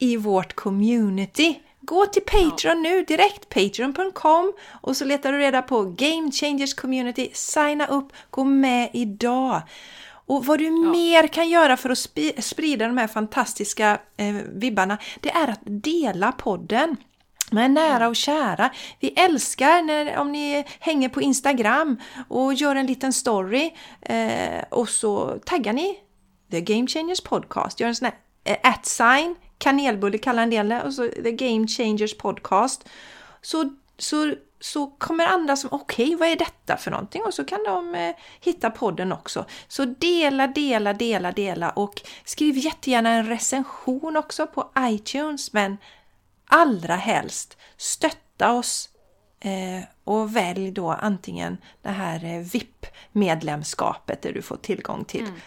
[0.00, 1.60] i vårt community.
[1.80, 7.30] Gå till Patreon nu direkt, patreon.com och så letar du reda på Game Changers Community.
[7.32, 9.62] Signa upp, gå med idag.
[10.26, 11.98] Och vad du mer kan göra för att
[12.44, 16.96] sprida de här fantastiska eh, vibbarna, det är att dela podden
[17.50, 18.70] med nära och kära.
[19.00, 21.96] Vi älskar när, om ni hänger på Instagram
[22.28, 23.70] och gör en liten story
[24.00, 25.98] eh, och så taggar ni
[26.50, 27.80] The Game Changers Podcast.
[27.80, 31.66] Gör en sån här eh, at-sign, kanelbulle kallar en del det, och så The Game
[31.66, 32.88] Changers Podcast.
[33.42, 37.22] Så, så, så kommer andra som, okej, vad är detta för någonting?
[37.22, 39.44] Och så kan de eh, hitta podden också.
[39.68, 45.76] Så dela, dela, dela, dela och skriv jättegärna en recension också på iTunes, men
[46.46, 48.88] allra helst stötta oss
[49.40, 55.40] eh, och välj då antingen det här eh, VIP-medlemskapet där du får tillgång till mm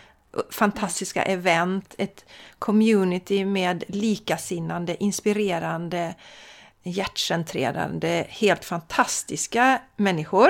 [0.52, 2.26] fantastiska event, ett
[2.60, 6.16] community med likasinnande, inspirerande,
[6.84, 10.50] hjärtcentrerande, helt fantastiska människor.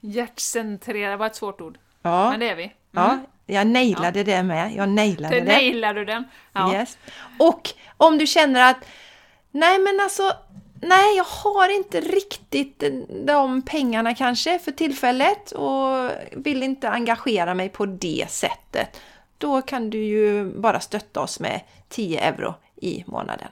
[0.00, 1.78] Hjärtcentrera var ett svårt ord.
[2.02, 2.62] Ja, Men det är vi.
[2.64, 2.74] Mm.
[2.90, 4.74] ja jag nailade det med.
[4.74, 5.52] Jag nailade Det det.
[5.52, 6.24] nailade du den.
[6.52, 6.74] Ja.
[6.74, 6.98] Yes.
[7.38, 8.76] Och om du känner att
[9.50, 10.32] nej men alltså
[10.88, 12.84] nej jag har inte riktigt
[13.26, 19.00] de pengarna kanske för tillfället och vill inte engagera mig på det sättet.
[19.38, 23.48] Då kan du ju bara stötta oss med 10 euro i månaden.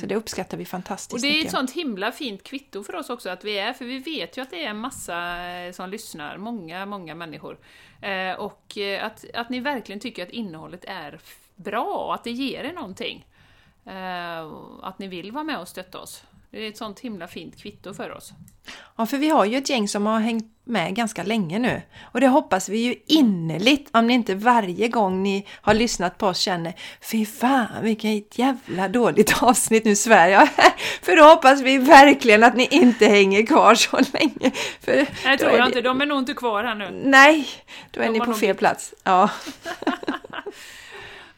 [0.00, 1.30] Så det uppskattar vi fantastiskt Mm.
[1.30, 3.84] Och det är ett sånt himla fint kvitto för oss också att vi är, för
[3.84, 7.58] vi vet ju att det är en massa eh, som lyssnar, många, många människor.
[8.02, 11.20] Eh, och eh, att, att ni verkligen tycker att innehållet är
[11.56, 13.26] bra, att det ger er någonting.
[13.86, 14.52] Eh,
[14.82, 16.24] att ni vill vara med och stötta oss.
[16.50, 18.32] Det är ett sånt himla fint kvitto för oss.
[18.96, 21.82] Ja, för vi har ju ett gäng som har hängt med ganska länge nu.
[22.02, 26.26] Och det hoppas vi ju innerligt, om ni inte varje gång ni har lyssnat på
[26.26, 29.94] oss känner Fy fan vilket jävla dåligt avsnitt nu
[30.28, 30.48] jag.
[31.02, 34.50] För då hoppas vi verkligen att ni inte hänger kvar så länge.
[34.80, 36.90] För Nej, tror jag inte, de är nog inte kvar här nu.
[37.04, 37.48] Nej,
[37.90, 38.94] då är De ni på nog fel plats.
[39.04, 39.30] Ja,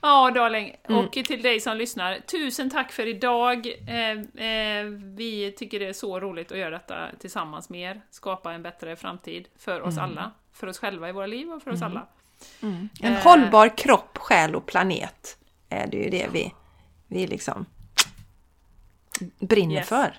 [0.07, 0.77] Ja, darling.
[0.89, 1.05] Mm.
[1.07, 3.67] Och till dig som lyssnar, tusen tack för idag.
[3.89, 4.85] Eh, eh,
[5.17, 8.03] vi tycker det är så roligt att göra detta tillsammans med er.
[8.11, 10.05] Skapa en bättre framtid för oss Mm.
[10.11, 10.31] alla.
[10.53, 12.07] För oss själva i våra liv och för oss alla.
[12.61, 13.23] en Eh.
[13.23, 15.39] hållbar kropp, själ och planet
[15.69, 16.53] är det ju det vi,
[17.09, 17.67] vi liksom
[19.39, 19.89] brinner Yes.
[19.89, 20.17] för.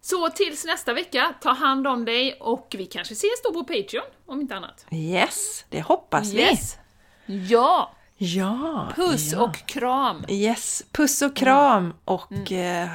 [0.00, 4.04] Så tills nästa vecka, ta hand om dig och vi kanske ses då på Patreon,
[4.26, 4.86] om inte annat.
[4.90, 6.40] Yes, det hoppas vi.
[6.40, 6.78] Yes!
[7.26, 7.92] Ja!
[8.18, 9.42] Ja, Puss ja.
[9.42, 10.24] och kram!
[10.28, 12.88] Yes, puss och kram och eh,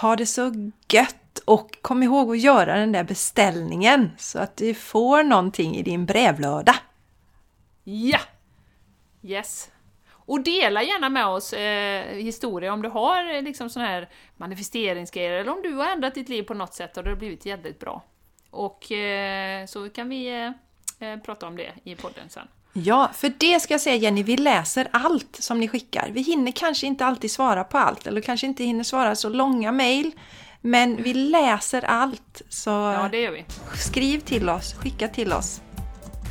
[0.00, 4.74] ha det så gött och kom ihåg att göra den där beställningen så att du
[4.74, 6.74] får någonting i din brevlåda.
[7.84, 8.18] Ja!
[9.22, 9.70] Yes!
[10.12, 15.32] Och dela gärna med oss eh, historier om du har eh, liksom sån här manifesteringsgrejer
[15.32, 17.78] eller om du har ändrat ditt liv på något sätt och det har blivit jävligt
[17.78, 18.02] bra.
[18.50, 20.28] Och eh, så kan vi
[20.98, 22.48] eh, eh, prata om det i podden sen.
[22.72, 26.08] Ja, för det ska jag säga Jenny, vi läser allt som ni skickar.
[26.12, 29.72] Vi hinner kanske inte alltid svara på allt, eller kanske inte hinner svara så långa
[29.72, 30.10] mejl.
[30.60, 33.44] Men vi läser allt, så Ja, det gör vi.
[33.76, 35.60] skriv till oss, skicka till oss.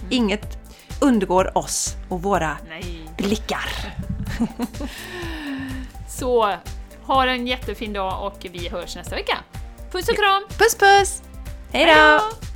[0.09, 0.57] Inget
[1.01, 3.09] undgår oss och våra Nej.
[3.17, 3.69] blickar.
[6.19, 6.55] Så
[7.05, 9.37] ha en jättefin dag och vi hörs nästa vecka.
[9.91, 10.43] Puss och kram!
[10.57, 11.21] Puss puss!
[11.71, 12.48] Hej då!